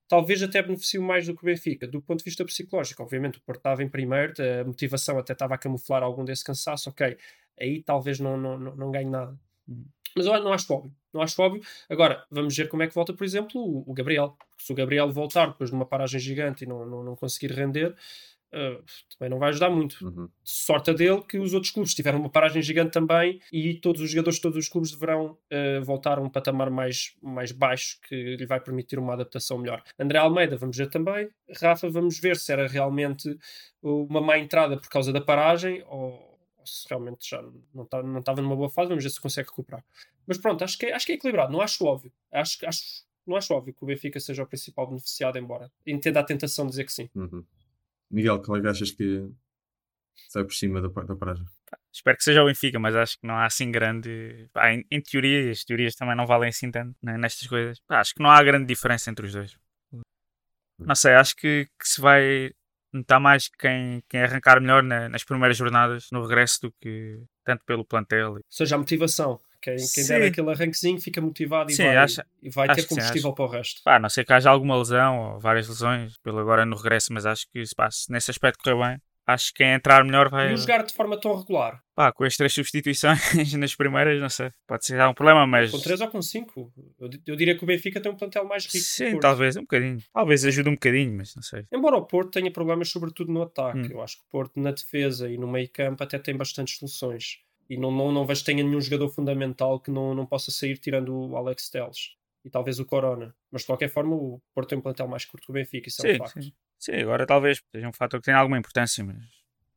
[0.08, 1.86] talvez até beneficie mais do que o Benfica.
[1.86, 5.54] Do ponto de vista psicológico, obviamente o Porto estava em primeiro, a motivação até estava
[5.54, 7.16] a camuflar algum desse cansaço, ok,
[7.60, 9.38] aí talvez não, não, não, não ganhe nada.
[10.16, 11.62] Mas eu não acho óbvio, não acho óbvio.
[11.88, 14.36] Agora, vamos ver como é que volta, por exemplo, o, o Gabriel.
[14.50, 17.52] Porque se o Gabriel voltar depois de uma paragem gigante e não, não, não conseguir
[17.52, 17.94] render,
[18.52, 18.82] uh,
[19.16, 20.04] também não vai ajudar muito.
[20.04, 20.28] Uhum.
[20.42, 24.36] Sorte dele que os outros clubes tiveram uma paragem gigante também e todos os jogadores
[24.36, 28.46] de todos os clubes deverão uh, voltar a um patamar mais, mais baixo que lhe
[28.46, 29.82] vai permitir uma adaptação melhor.
[29.98, 31.28] André Almeida, vamos ver também.
[31.60, 33.38] Rafa, vamos ver se era realmente
[33.82, 37.42] uma má entrada por causa da paragem ou, ou se realmente já
[37.74, 38.88] não, tá, não estava numa boa fase.
[38.88, 39.84] Vamos ver se consegue recuperar.
[40.26, 41.52] Mas pronto, acho que, é, acho que é equilibrado.
[41.52, 42.12] Não acho óbvio.
[42.30, 42.82] Acho, acho,
[43.26, 46.70] não acho óbvio que o Benfica seja o principal beneficiado, embora entenda a tentação de
[46.70, 47.08] dizer que sim.
[47.14, 47.44] Uhum.
[48.10, 49.28] Miguel, qual é que achas que
[50.28, 51.44] sai por cima da, da paragem?
[51.92, 54.48] Espero que seja o Benfica, mas acho que não há assim grande.
[54.52, 57.80] Pá, em, em, teoria, as teorias também não valem assim tanto né, nestas coisas.
[57.86, 59.56] Pá, acho que não há grande diferença entre os dois.
[60.78, 62.52] Não sei, acho que, que se vai
[62.92, 67.64] notar mais quem, quem arrancar melhor na, nas primeiras jornadas no regresso do que tanto
[67.64, 68.34] pelo plantel.
[68.34, 69.40] Ou seja, a motivação.
[69.60, 73.30] Quem, quem der aquele arranquezinho fica motivado e sim, vai, acho, e vai ter combustível
[73.30, 73.82] sim, para o resto.
[73.82, 77.26] Pá, não sei que haja alguma lesão ou várias lesões pelo agora no regresso, mas
[77.26, 79.02] acho que se passe nesse aspecto correr bem.
[79.28, 80.54] Acho que quem entrar melhor vai.
[80.54, 81.82] E jogar de forma tão regular?
[81.94, 83.20] Pá, com as três substituições
[83.58, 84.50] nas primeiras, não sei.
[84.66, 85.70] Pode ser um problema, mas.
[85.70, 86.72] Com três ou com cinco?
[86.98, 88.78] Eu, eu diria que o Benfica tem um plantel mais rico.
[88.78, 89.98] Sim, talvez, um bocadinho.
[90.14, 91.66] Talvez ajude um bocadinho, mas não sei.
[91.70, 93.80] Embora o Porto tenha problemas, sobretudo no ataque.
[93.80, 93.88] Hum.
[93.90, 97.40] Eu acho que o Porto na defesa e no meio campo até tem bastantes soluções.
[97.68, 100.78] E não, não, não vejo que tenha nenhum jogador fundamental que não, não possa sair
[100.78, 102.16] tirando o Alex Teles.
[102.44, 103.34] E talvez o Corona.
[103.50, 106.00] Mas de qualquer forma, o Porto tem um plantel mais curto que o Benfica, isso
[106.00, 106.42] sim, é um facto.
[106.42, 106.52] Sim.
[106.78, 109.16] sim, agora talvez seja um fator que tenha alguma importância, mas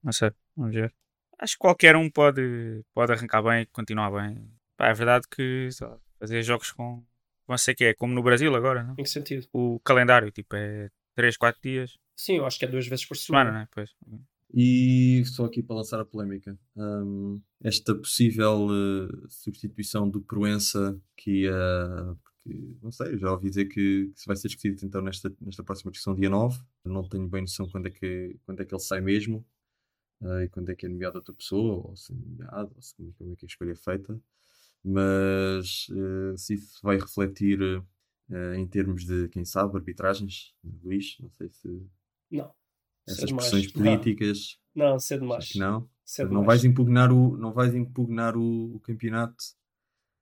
[0.04, 0.94] não sei, vamos ver.
[1.38, 4.48] Acho que qualquer um pode, pode arrancar bem e continuar bem.
[4.78, 7.04] Pá, é verdade que lá, fazer jogos com
[7.48, 8.94] não sei que é, como no Brasil agora, não?
[8.94, 9.46] Em que sentido?
[9.52, 11.98] O calendário, tipo, é 3, 4 dias.
[12.16, 13.50] Sim, eu acho que é duas vezes por semana.
[13.50, 13.68] semana né?
[13.72, 13.94] pois.
[14.54, 21.44] E só aqui para lançar a polémica, um, esta possível uh, substituição do Proença que
[21.44, 21.54] ia,
[22.44, 25.92] que, não sei, já ouvi dizer que, que vai ser discutido então nesta, nesta próxima
[25.92, 26.60] discussão, dia 9.
[26.84, 29.46] Não tenho bem noção quando é que, quando é que ele sai mesmo
[30.22, 32.96] eh, e quando é que é nomeado outra pessoa, ou se é nomeado, ou se,
[32.96, 34.22] como, é- como é que a escolha é feita.
[34.84, 37.60] Mas eh, se isso vai refletir
[38.32, 41.68] eh, em termos de, quem sabe, arbitragens, Luís, não sei se
[42.32, 42.52] Não.
[43.08, 43.50] Essas demais.
[43.50, 45.52] pressões políticas, Não, cedo acho demais.
[45.54, 45.90] que não.
[46.20, 46.46] Não demais.
[46.48, 49.36] vais impugnar o, não vais impugnar o, o campeonato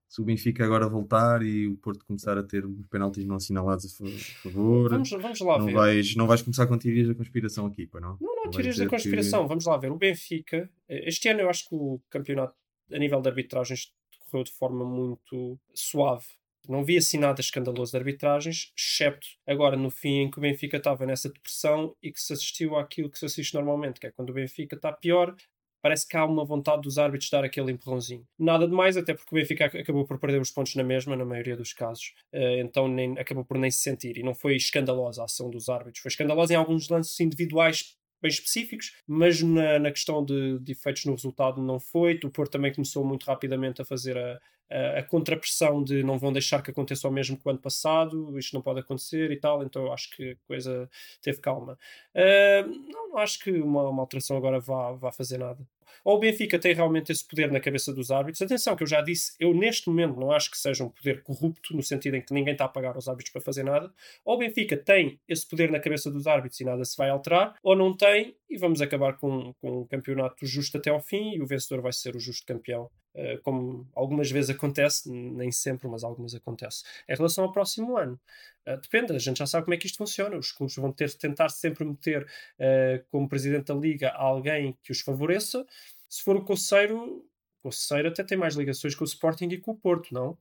[0.08, 3.86] se o Benfica agora voltar e o Porto começar a ter os penaltis não assinalados
[3.86, 4.90] a fa- a favor.
[4.90, 5.74] Vamos, vamos lá não, ver.
[5.74, 8.18] vais, não vais começar com teorias da conspiração aqui, pá, não?
[8.20, 9.48] Não, não, vais teorias da dizer que- conspiração.
[9.48, 9.92] Vamos lá ver.
[9.92, 12.56] O Benfica, eh, este ano eu acho que o campeonato,
[12.92, 16.26] a nível de arbitragens, decorreu de forma muito suave.
[16.68, 20.78] Não vi assim nada escandaloso de arbitragens, excepto agora no fim em que o Benfica
[20.78, 24.30] estava nessa depressão e que se assistiu àquilo que se assiste normalmente, que é quando
[24.30, 25.36] o Benfica está pior,
[25.82, 28.26] parece que há uma vontade dos árbitros dar aquele empurrãozinho.
[28.38, 31.16] Nada de mais, até porque o Benfica ac- acabou por perder os pontos na mesma,
[31.16, 32.14] na maioria dos casos.
[32.34, 34.18] Eh, então nem, acabou por nem se sentir.
[34.18, 36.02] E não foi escandalosa a ação dos árbitros.
[36.02, 41.06] Foi escandalosa em alguns lances individuais bem específicos, mas na, na questão de, de efeitos
[41.06, 42.20] no resultado não foi.
[42.26, 44.38] O Porto também começou muito rapidamente a fazer a,
[44.70, 48.38] a, a contrapressão de não vão deixar que aconteça o mesmo que o ano passado,
[48.38, 50.90] isto não pode acontecer e tal, então acho que a coisa
[51.22, 51.78] teve calma.
[52.16, 55.66] Ah, não, não acho que uma, uma alteração agora vá, vá fazer nada.
[56.04, 58.42] Ou o Benfica tem realmente esse poder na cabeça dos árbitros.
[58.42, 61.76] Atenção, que eu já disse, eu neste momento não acho que seja um poder corrupto,
[61.76, 63.92] no sentido em que ninguém está a pagar aos árbitros para fazer nada.
[64.24, 67.56] Ou o Benfica tem esse poder na cabeça dos árbitros e nada se vai alterar,
[67.64, 71.42] ou não tem, e vamos acabar com, com um campeonato justo até ao fim, e
[71.42, 72.90] o vencedor vai ser o justo campeão.
[73.16, 76.84] Uh, como algumas vezes acontece, nem sempre, mas algumas acontece.
[77.08, 78.20] Em relação ao próximo ano,
[78.68, 80.38] uh, depende, a gente já sabe como é que isto funciona.
[80.38, 84.92] Os clubes vão ter de tentar sempre meter uh, como presidente da liga alguém que
[84.92, 85.66] os favoreça.
[86.08, 87.26] Se for o Conceiro,
[87.60, 90.38] o Conceiro até tem mais ligações com o Sporting e com o Porto, não?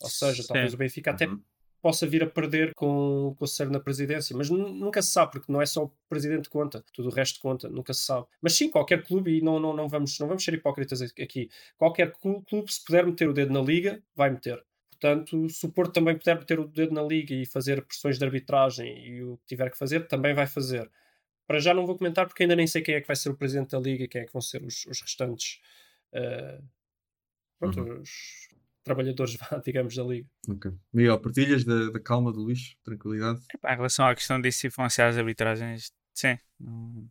[0.00, 0.48] Ou seja, Sim.
[0.48, 1.42] talvez o Benfica até Uhum.
[1.80, 5.50] Possa vir a perder com o Conselho na presidência, mas nu- nunca se sabe, porque
[5.52, 8.26] não é só o presidente que conta, tudo o resto conta, nunca se sabe.
[8.40, 12.12] Mas sim, qualquer clube, e não, não, não, vamos, não vamos ser hipócritas aqui, qualquer
[12.12, 14.62] clu- clube, se puder meter o dedo na liga, vai meter.
[14.90, 18.24] Portanto, se o Porto também puder meter o dedo na liga e fazer pressões de
[18.24, 20.90] arbitragem e o que tiver que fazer, também vai fazer.
[21.46, 23.36] Para já não vou comentar porque ainda nem sei quem é que vai ser o
[23.36, 25.60] presidente da liga e quem é que vão ser os, os restantes
[26.12, 26.60] eh,
[27.58, 28.00] pronto, Uhum.
[28.02, 28.48] os
[28.82, 30.28] trabalhadores, digamos, da liga.
[30.48, 30.72] Ok.
[30.92, 32.74] Miguel, partilhas da, da calma do Luís?
[32.84, 33.40] Tranquilidade?
[33.54, 36.36] Epá, em relação à questão disso influenciar as arbitragens, sim.
[36.58, 37.08] Não,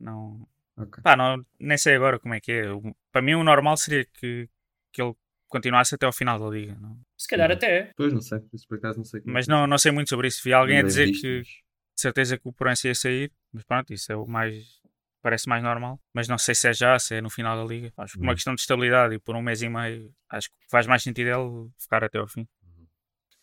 [0.00, 1.02] não, Ok.
[1.02, 2.70] pá, não, nem sei agora como é que é.
[2.72, 4.48] O- Para mim, o normal seria que,
[4.92, 5.14] que ele
[5.48, 6.76] continuasse até ao final da liga.
[6.80, 6.98] Não?
[7.16, 7.56] Se calhar Uhum.
[7.56, 7.92] até é.
[7.96, 8.40] Pois, não sei.
[8.52, 9.20] Isso por acaso não sei.
[9.20, 10.42] é Mas não, não sei muito sobre isso.
[10.42, 13.92] Vi alguém a dizer diz, que de certeza que o Porense ia sair, mas pronto,
[13.92, 14.82] isso é o mais.
[15.24, 17.90] Parece mais normal, mas não sei se é já, se é no final da liga.
[17.96, 18.34] Acho que por uma Hum.
[18.34, 21.70] questão de estabilidade e por um mês e meio, acho que faz mais sentido ele
[21.78, 22.46] ficar até ao fim.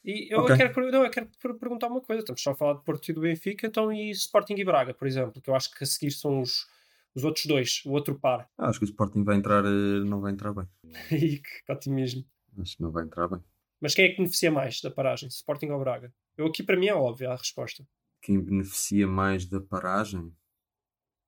[0.05, 0.55] E eu Ok.
[0.55, 2.19] quero, não, eu quero per- perguntar uma coisa.
[2.21, 5.07] Estamos só a falar de Porto e do Benfica, então e Sporting e Braga, por
[5.07, 6.67] exemplo, que eu acho que a seguir são os,
[7.15, 8.47] os outros dois, o outro par.
[8.59, 10.67] Ah, acho que o Sporting vai entrar, eh, não vai entrar bem.
[11.11, 12.23] e que otimismo.
[12.59, 13.43] Acho que não vai entrar bem.
[13.79, 16.13] Mas quem é que beneficia mais da paragem, Sporting ou Braga?
[16.37, 17.83] Eu aqui para mim é óbvia a resposta.
[18.21, 20.31] Quem beneficia mais da paragem?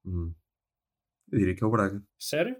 [0.05, 0.33] Hum.
[1.33, 2.03] Eu diria que é o Braga.
[2.19, 2.55] Sério?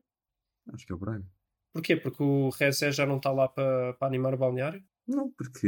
[0.74, 1.26] Acho que é o Braga.
[1.72, 1.96] Porquê?
[1.96, 4.84] Porque o Rezé já não está lá para animar o balneário?
[5.08, 5.68] Não, porque,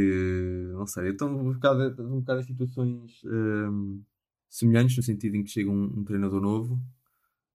[0.72, 4.02] não sei, então um bocado, um bocado em situações hum,
[4.50, 6.80] semelhantes, no sentido em que chega um, um treinador novo,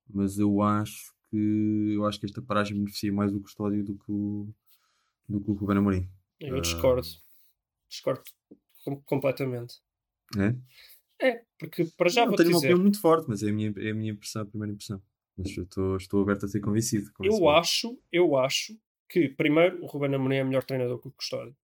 [0.09, 4.11] mas eu acho que eu acho que esta paragem beneficia mais o Custódio do que
[4.13, 4.53] o,
[5.29, 6.09] do que o Ruben Amorim.
[6.39, 6.61] Eu Ah.
[6.61, 7.07] discordo.
[7.89, 8.23] Discordo
[8.85, 9.81] com- completamente.
[10.37, 10.55] É?
[11.27, 12.67] É, porque para já não vou tenho uma dizer.
[12.69, 15.01] opinião muito forte, mas é a minha, é a minha impressão, a primeira impressão.
[15.37, 17.07] Mas eu estou, estou aberto a ser convencido.
[17.07, 17.49] Eu convencido.
[17.49, 18.77] acho, eu acho
[19.09, 21.57] que, primeiro, o Ruben Amorim é melhor treinador que o Custódio.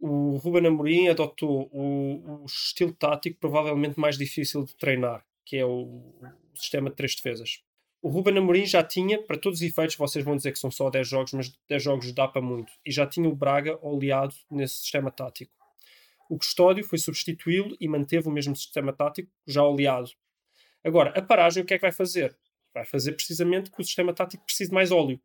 [0.00, 5.64] O Ruben Amorim adotou o, o estilo tático provavelmente mais difícil de treinar, que é
[5.64, 6.14] o,
[6.52, 7.62] o sistema de três defesas.
[8.00, 10.88] O Ruben Amorim já tinha, para todos os efeitos, vocês vão dizer que são só
[10.88, 12.72] 10 jogos, mas 10 jogos dá para muito.
[12.86, 15.52] E já tinha o Braga oleado nesse sistema tático.
[16.30, 20.10] O Custódio foi substituí-lo e manteve o mesmo sistema tático já oleado.
[20.84, 22.38] Agora, a paragem o que é que vai fazer?
[22.74, 25.20] Vai fazer precisamente que o sistema tático precise de mais óleo.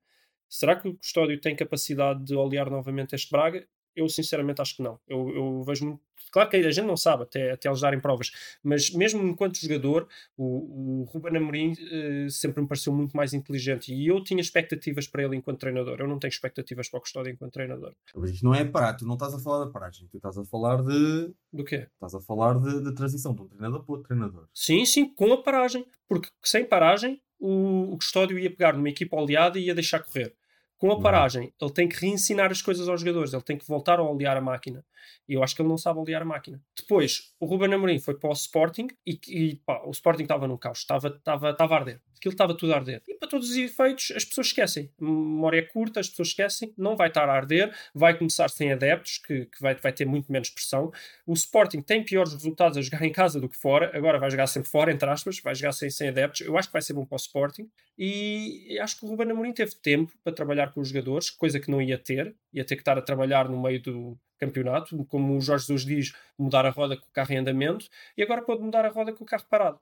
[0.49, 3.67] Será que o Custódio tem capacidade de olear novamente este Braga?
[3.95, 4.99] Eu sinceramente acho que não.
[5.07, 6.01] Eu, eu vejo muito.
[6.31, 8.31] Claro que a gente não sabe até, até eles darem provas,
[8.63, 13.93] mas mesmo enquanto jogador, o, o Ruben Amorim eh, sempre me pareceu muito mais inteligente
[13.93, 15.99] e eu tinha expectativas para ele enquanto treinador.
[15.99, 17.93] Eu não tenho expectativas para o Custódio enquanto treinador.
[18.23, 20.81] Isto não é parar, tu não estás a falar da paragem, tu estás a falar
[20.81, 21.31] de.
[21.51, 21.87] Do quê?
[21.93, 24.47] Estás a falar de, de transição de um treinador para outro treinador.
[24.53, 25.85] Sim, sim, com a paragem.
[26.07, 30.33] Porque sem paragem, o, o Custódio ia pegar numa equipa oleada e ia deixar correr.
[30.77, 33.99] Com a paragem, ele tem que reensinar as coisas aos jogadores, ele tem que voltar
[33.99, 34.83] a olear a máquina.
[35.27, 36.61] E eu acho que ele não sabe aliar a máquina.
[36.77, 40.57] Depois, o Ruben Amorim foi para o Sporting e, e pá, o Sporting estava num
[40.57, 42.01] caos, estava, estava, estava a arder.
[42.23, 43.01] Aquilo estava tudo a arder.
[43.05, 44.89] E para todos os efeitos, as pessoas esquecem.
[44.97, 48.71] A memória é curta, as pessoas esquecem, não vai estar a arder, vai começar sem
[48.71, 50.89] adeptos, que, que vai, vai ter muito menos pressão.
[51.27, 54.47] O Sporting tem piores resultados a jogar em casa do que fora, agora vai jogar
[54.47, 56.41] sempre fora, entre aspas, vai jogar sem, sem adeptos.
[56.47, 57.69] Eu acho que vai ser bom para o Sporting.
[57.97, 61.69] E acho que o Ruben Amorim teve tempo para trabalhar com os jogadores, coisa que
[61.69, 65.41] não ia ter, ia ter que estar a trabalhar no meio do campeonato, como o
[65.41, 67.87] Jorge Jesus diz, mudar a roda com o carro em andamento,
[68.17, 69.79] e agora pode mudar a roda com o carro parado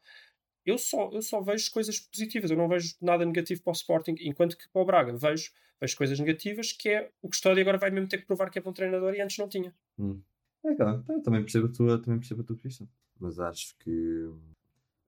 [0.65, 4.15] eu só, eu só vejo coisas positivas, eu não vejo nada negativo para o Sporting,
[4.21, 7.89] enquanto que para o Braga vejo, vejo coisas negativas, que é o Custódio agora vai
[7.89, 9.73] mesmo ter que provar que é bom treinador e antes não tinha.
[9.97, 10.21] Hum.
[10.63, 12.87] É, claro, eu também percebo, a tua, também percebo a tua posição.
[13.19, 14.29] Mas acho que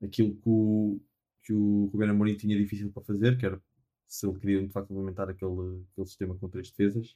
[0.03, 0.99] aquilo que o,
[1.43, 3.61] que o Ruben Amorim tinha difícil para fazer, que era
[4.07, 7.15] se ele queria de facto implementar aquele, aquele sistema com três defesas,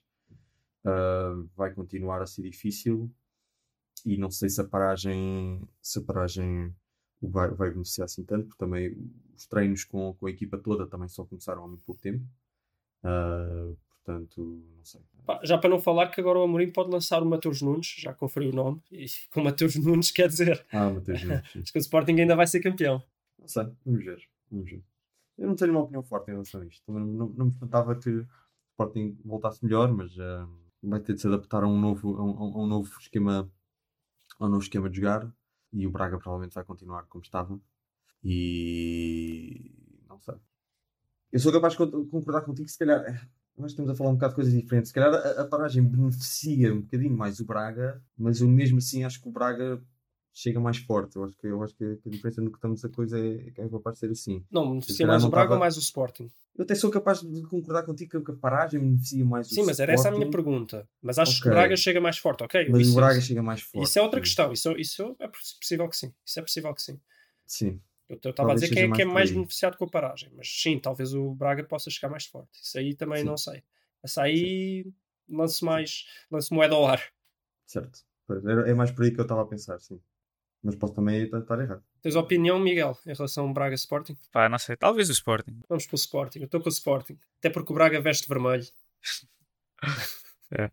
[0.87, 3.11] uh, vai continuar a ser difícil
[4.05, 6.73] e não sei se a paragem, se a paragem
[7.21, 8.95] vai, vai beneficiar assim tanto, porque também
[9.35, 12.23] os treinos com, com a equipa toda também só começaram há muito pouco tempo.
[13.03, 15.01] Uh, portanto, não sei.
[15.43, 18.51] Já para não falar que agora o Amorim pode lançar o Mateus Nunes, já conferiu
[18.51, 20.65] o nome, e com Mateus Nunes quer dizer.
[20.71, 21.43] Ah, Mateus Nunes.
[21.55, 23.03] Acho que o Sporting ainda vai ser campeão.
[23.39, 24.21] Não sei, vamos ver.
[24.49, 24.83] Vamos ver.
[25.37, 26.91] Eu não tenho uma opinião forte em relação a isto.
[26.91, 28.27] Não, não, não me espantava que o
[28.71, 30.49] Sporting voltasse melhor, mas uh,
[30.89, 33.49] vai ter de se adaptar a um novo, a um, a um novo esquema
[34.39, 35.31] a um novo esquema de jogar
[35.73, 37.59] e o Braga provavelmente vai continuar como estava.
[38.23, 39.71] E
[40.07, 40.35] não sei.
[41.31, 43.01] Eu sou capaz de concordar contigo, se calhar.
[43.01, 43.27] Eh,
[43.57, 44.89] nós estamos a falar um bocado de coisas diferentes.
[44.89, 49.03] Se calhar a, a paragem beneficia um bocadinho mais o Braga, mas eu mesmo assim
[49.03, 49.81] acho que o Braga
[50.37, 51.15] chega mais forte.
[51.15, 53.69] Eu acho que, eu acho que a diferença no que estamos a coisa é, é
[53.69, 54.45] capaz de ser assim.
[54.51, 56.29] Não, beneficia mais o Braga ou mais o Sporting?
[56.55, 59.79] Eu até sou capaz de concordar contigo que a paragem beneficia mais Sim, o mas
[59.79, 60.87] era essa a minha pergunta.
[61.01, 61.41] Mas acho okay.
[61.41, 62.67] que o Braga chega mais forte, ok?
[62.69, 63.85] Mas isso, o Braga chega mais forte.
[63.85, 64.53] Isso é outra questão.
[64.53, 66.13] Isso, isso é possível que sim.
[66.23, 66.99] Isso é possível que sim.
[67.47, 67.81] Sim.
[68.07, 70.31] Eu estava a dizer que é, que é mais beneficiado com a paragem.
[70.35, 72.61] Mas sim, talvez o Braga possa chegar mais forte.
[72.61, 73.25] Isso aí também sim.
[73.25, 73.63] não sei.
[74.03, 74.85] Essa aí
[75.27, 76.05] lance mais.
[76.29, 77.01] lance moeda ao ar.
[77.65, 78.05] Certo.
[78.67, 79.99] É mais por aí que eu estava a pensar, sim.
[80.63, 81.83] Mas posso também estar errado.
[82.01, 84.17] Tens opinião, Miguel, em relação ao Braga Sporting?
[84.31, 85.59] Pá, não sei, talvez o Sporting.
[85.69, 87.17] Vamos para o Sporting, eu estou com o Sporting.
[87.39, 88.65] Até porque o Braga veste vermelho.
[90.51, 90.69] é.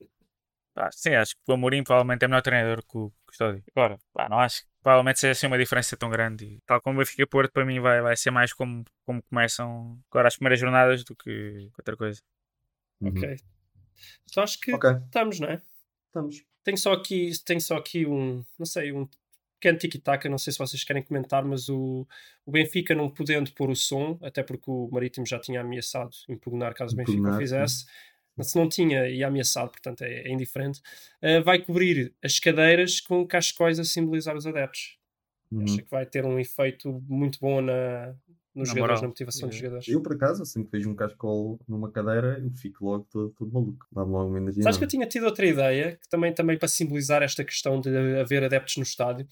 [0.74, 3.62] Pá, sim, acho que o Amorim provavelmente é melhor treinador que o Custódio.
[3.74, 6.44] Agora, pá, não acho que provavelmente seja assim uma diferença tão grande.
[6.44, 9.98] E, tal como o Benfica Porto, para mim vai, vai ser mais como, como começam
[10.10, 12.20] agora as primeiras jornadas do que outra coisa.
[13.00, 13.10] Uhum.
[13.10, 13.36] Ok.
[14.28, 14.90] Então acho que okay.
[15.04, 15.62] estamos, não é?
[16.06, 16.44] Estamos.
[16.64, 19.08] Tenho só aqui, tenho só aqui um, não sei, um
[19.64, 22.06] pequeno tiki-taka, não sei se vocês querem comentar, mas o,
[22.44, 26.74] o Benfica não podendo pôr o som, até porque o Marítimo já tinha ameaçado impugnar
[26.74, 27.86] caso o Benfica o fizesse,
[28.40, 30.80] se não tinha e ameaçado, portanto é, é indiferente,
[31.22, 34.98] uh, vai cobrir as cadeiras com cascóis a simbolizar os adeptos.
[35.50, 35.62] Uhum.
[35.62, 38.14] Acho que vai ter um efeito muito bom na,
[38.54, 39.02] nos na jogadores, moral.
[39.02, 39.88] na motivação dos jogadores.
[39.88, 43.52] Eu, por acaso, sempre que vejo um cascol numa cadeira, eu fico logo todo, todo
[43.52, 43.86] maluco.
[43.90, 44.62] Dá-me logo uma energia.
[44.62, 47.88] Sabes que eu tinha tido outra ideia, que também, também para simbolizar esta questão de
[48.18, 49.26] haver adeptos no estádio.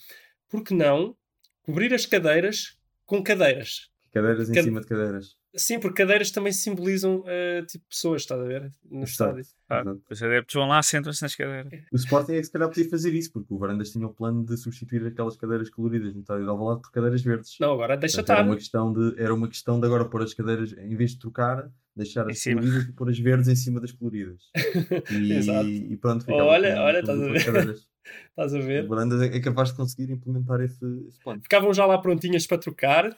[0.49, 1.17] Por que não
[1.63, 3.91] cobrir as cadeiras com cadeiras?
[4.13, 4.67] Cadeiras em Cade...
[4.67, 5.37] cima de cadeiras.
[5.55, 8.73] Sim, porque cadeiras também simbolizam uh, tipo pessoas, estás a ver?
[8.91, 9.45] No estádio.
[9.69, 11.73] Ah, os adeptos vão lá, sentam-se nas cadeiras.
[11.93, 14.45] O Sporting é que se calhar podia fazer isso, porque o Varandas tinha o plano
[14.45, 17.57] de substituir aquelas cadeiras coloridas no estádio de Alvalade por cadeiras verdes.
[17.61, 18.39] Não, agora deixa estar.
[18.39, 21.19] Era uma, questão de, era uma questão de agora pôr as cadeiras, em vez de
[21.19, 24.43] trocar, deixar as coloridas e pôr as verdes em cima das coloridas.
[25.11, 25.69] E, Exato.
[25.69, 27.77] e pronto, olha, olha, estás a ver?
[28.31, 28.85] Estás a ver?
[28.85, 31.41] O Varandas é, é capaz de conseguir implementar esse, esse plano.
[31.41, 33.17] Ficavam já lá prontinhas para trocar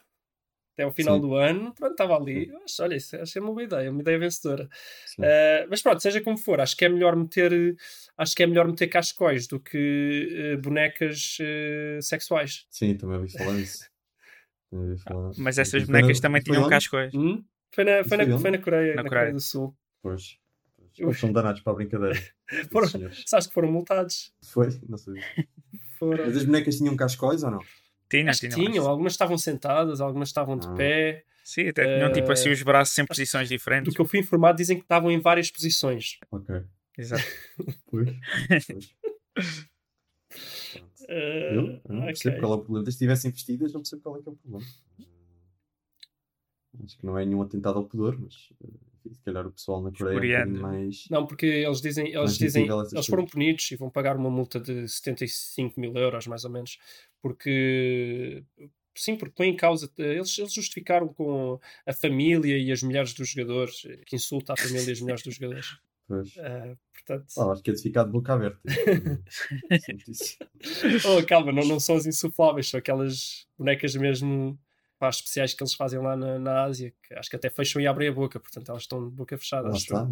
[0.75, 1.21] até o final Sim.
[1.21, 2.51] do ano, pronto, estava ali.
[2.53, 4.69] Mas, olha, isso achei uma boa ideia, uma ideia vencedora.
[5.19, 7.77] Uh, mas pronto, seja como for, acho que é melhor meter,
[8.19, 12.67] acho que é melhor meter cascóis do que uh, bonecas uh, sexuais.
[12.71, 13.89] Sim, também ouvi falar isso.
[15.07, 15.31] falar.
[15.39, 17.15] mas essas bonecas também tinham cascóis.
[17.15, 17.45] Hum?
[17.73, 19.27] Foi, na, foi, na, foi na Coreia, na, na Coreia.
[19.27, 19.75] Coreia do Sul.
[20.03, 20.39] Pois.
[20.99, 22.21] Eles são danados para a brincadeira.
[22.71, 22.89] foram,
[23.27, 24.33] sabes que foram multados?
[24.45, 24.69] Foi?
[24.89, 25.15] Não sei.
[25.99, 26.25] Foram.
[26.27, 27.61] Mas as bonecas tinham cascóis ou não?
[28.09, 28.87] Tinha, Acho tinham, tinham.
[28.87, 30.75] Algumas estavam sentadas, algumas estavam de ah.
[30.75, 31.25] pé.
[31.43, 33.93] Sim, até tinham uh, tipo assim os braços em posições diferentes.
[33.93, 36.19] Do que eu fui informado, dizem que estavam em várias posições.
[36.31, 36.63] Ok.
[36.97, 37.25] Exato.
[37.91, 38.09] pois.
[38.67, 38.97] pois.
[41.03, 41.11] Uh,
[41.53, 42.07] eu não okay.
[42.07, 42.85] percebo qual é o problema.
[42.87, 44.67] Se estivessem vestidas, não percebo qual é que é o problema.
[46.83, 48.51] Acho que não é nenhum atentado ao pudor, mas
[49.13, 51.05] se calhar o pessoal na Coreia é um mais.
[51.11, 54.89] Não, porque eles dizem, eles dizem, eles foram punidos e vão pagar uma multa de
[54.89, 56.79] 75 mil euros, mais ou menos,
[57.21, 58.45] porque
[58.97, 63.29] sim, porque põe em causa, eles, eles justificaram com a família e as mulheres dos
[63.31, 65.67] jogadores, que insulta a família e as mulheres dos jogadores.
[66.07, 66.37] Pois.
[66.37, 68.61] Eh, portanto, Ah, acho que é de ficar de boca aberta.
[71.07, 74.59] Oh, calma, não, não são as insufláveis, são aquelas bonecas mesmo
[75.05, 77.87] pá, especiais que eles fazem lá na, na Ásia, que acho que até fecham e
[77.87, 79.69] abrem a boca, portanto elas estão de boca fechada.
[79.69, 80.09] Lá acho está.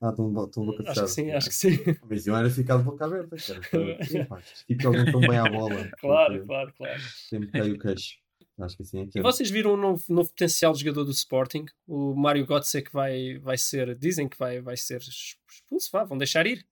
[0.00, 1.06] Ah, estão estão boca Acho fechada.
[1.06, 1.78] que sim, acho que sim.
[2.08, 4.04] Mas eu era ficar de boca aberta, cara.
[4.04, 5.90] Sim, pá, Tipo, alguém tão bem à bola.
[6.00, 7.00] Claro, Porque claro, claro.
[7.28, 8.16] Sempre cai o queixo.
[8.58, 9.22] Acho que assim é que E é.
[9.22, 11.64] vocês viram um novo, novo potencial de jogador do Sporting?
[11.86, 16.18] O Mário Götze que vai, vai ser, dizem que vai, vai ser expulso, vá, vão
[16.18, 16.64] deixar ir.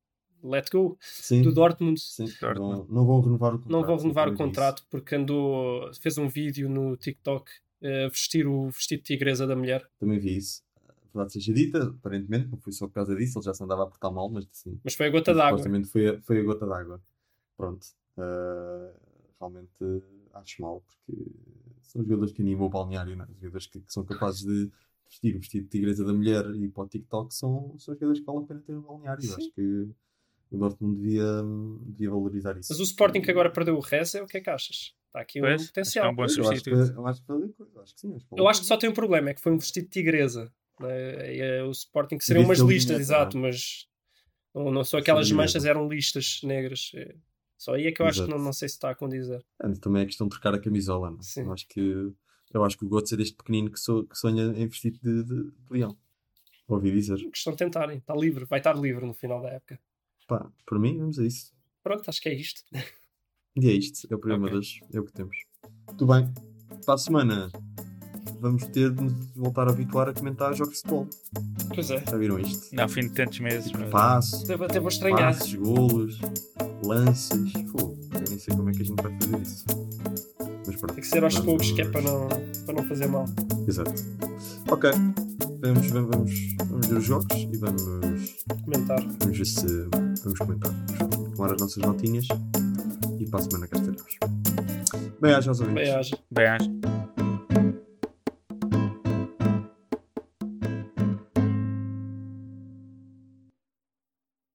[0.43, 0.97] Let go.
[1.01, 2.01] Sim, Do Dortmund.
[2.01, 2.25] sim.
[2.41, 2.87] Dortmund.
[2.89, 3.73] Não, não vão renovar o contrato.
[3.73, 7.51] Não vão renovar o vi contrato porque andou, fez um vídeo no TikTok
[7.83, 9.89] eh, vestir o vestido de tigresa da mulher.
[9.99, 10.63] Também vi isso.
[10.89, 13.83] A verdade seja dita, aparentemente, não foi só por causa disso, ele já se andava
[13.83, 14.79] a portar mal, mas assim.
[14.85, 15.59] Mas foi a gota d'água.
[15.59, 17.03] Supostamente foi a, foi a gota d'água.
[17.57, 17.87] Pronto.
[18.17, 18.93] Ah,
[19.39, 19.73] realmente
[20.35, 21.23] acho mal, porque
[21.83, 23.29] são jogadores que animam o balneário, não é?
[23.41, 24.71] Jogadores que, que são capazes de
[25.09, 28.21] vestir o vestido de tigresa da mulher e ir para o TikTok são, são jogadores
[28.21, 29.23] que vale a pena ter no balneário.
[29.23, 29.35] Sim.
[29.35, 29.89] Acho que
[30.51, 31.25] o Dortmund devia,
[31.87, 32.73] devia valorizar isso.
[32.73, 34.95] Mas o Sporting que agora perdeu o Reza, o que é que achas?
[35.07, 36.13] Está aqui um Pois, acho que é potencial.
[36.13, 38.15] um bom eu acho que, eu acho que coisa, acho que sim.
[38.15, 39.91] Acho que Eu acho que só tem um problema, é que foi um vestido de
[39.91, 40.53] tigresa.
[40.79, 41.35] né?
[41.35, 43.49] E, eh, O Sporting que seriam umas listas, vinheta, exato, não é?
[43.51, 43.89] mas
[44.55, 46.93] não, não são aquelas Sim, manchas, eram listas negras.
[46.95, 47.15] É.
[47.59, 48.39] Só aí é que eu acho que Exato.
[48.39, 49.45] não, não sei se está a condizer.
[49.63, 51.11] Antes também é questão de trocar a camisola.
[51.11, 51.19] Não?
[51.19, 51.23] é?
[51.23, 51.43] Sim.
[51.43, 52.13] Eu acho que
[52.53, 55.23] eu acho que o Götze é deste pequenino que, so- que sonha em vestido de,
[55.23, 55.97] de, de leão.
[56.67, 57.17] Ouvi dizer.
[57.31, 59.79] Questão de tentarem, está livre, vai estar livre no final da época.
[60.31, 61.53] Pá, por mim, vamos a isso.
[61.83, 62.63] Pronto, acho que é isto.
[63.57, 64.07] E é isto.
[64.09, 64.53] É o programa Ok.
[64.53, 64.81] de hoje.
[64.95, 65.37] É o que temos.
[65.89, 66.33] Muito bem.
[66.87, 67.51] Para a semana
[68.41, 71.09] vamos ter de nos voltar a habituar a comentar jogos de futebol.
[71.75, 72.73] Pois é, Já viram isto?
[72.75, 73.73] Não, ao fim de tantos meses.
[73.73, 75.35] mas- Passos, até, até vou estranhar.
[75.35, 76.19] passos, golos,
[76.85, 77.53] lances.
[77.73, 79.65] Pô, eu nem sei como é que a gente vai fazer isso.
[80.67, 80.95] Mas pronto.
[80.95, 82.29] Tem que ser aos poucos, que é para não,
[82.65, 83.25] para não fazer mal.
[83.67, 83.93] Exato.
[84.71, 84.91] Ok.
[85.63, 87.83] Vamos, vamos, vamos, vamos ver os jogos e vamos,
[88.65, 89.01] Comentar.
[89.21, 89.67] vamos ver se
[90.23, 90.73] vamos comentar.
[90.99, 92.27] Vamos tomar as nossas notinhas
[93.19, 94.19] e para a semana cá estaremos.
[95.21, 95.75] Bem, aos ouvintes.
[95.75, 96.19] Bem, haja.
[96.31, 96.90] Bem, acho.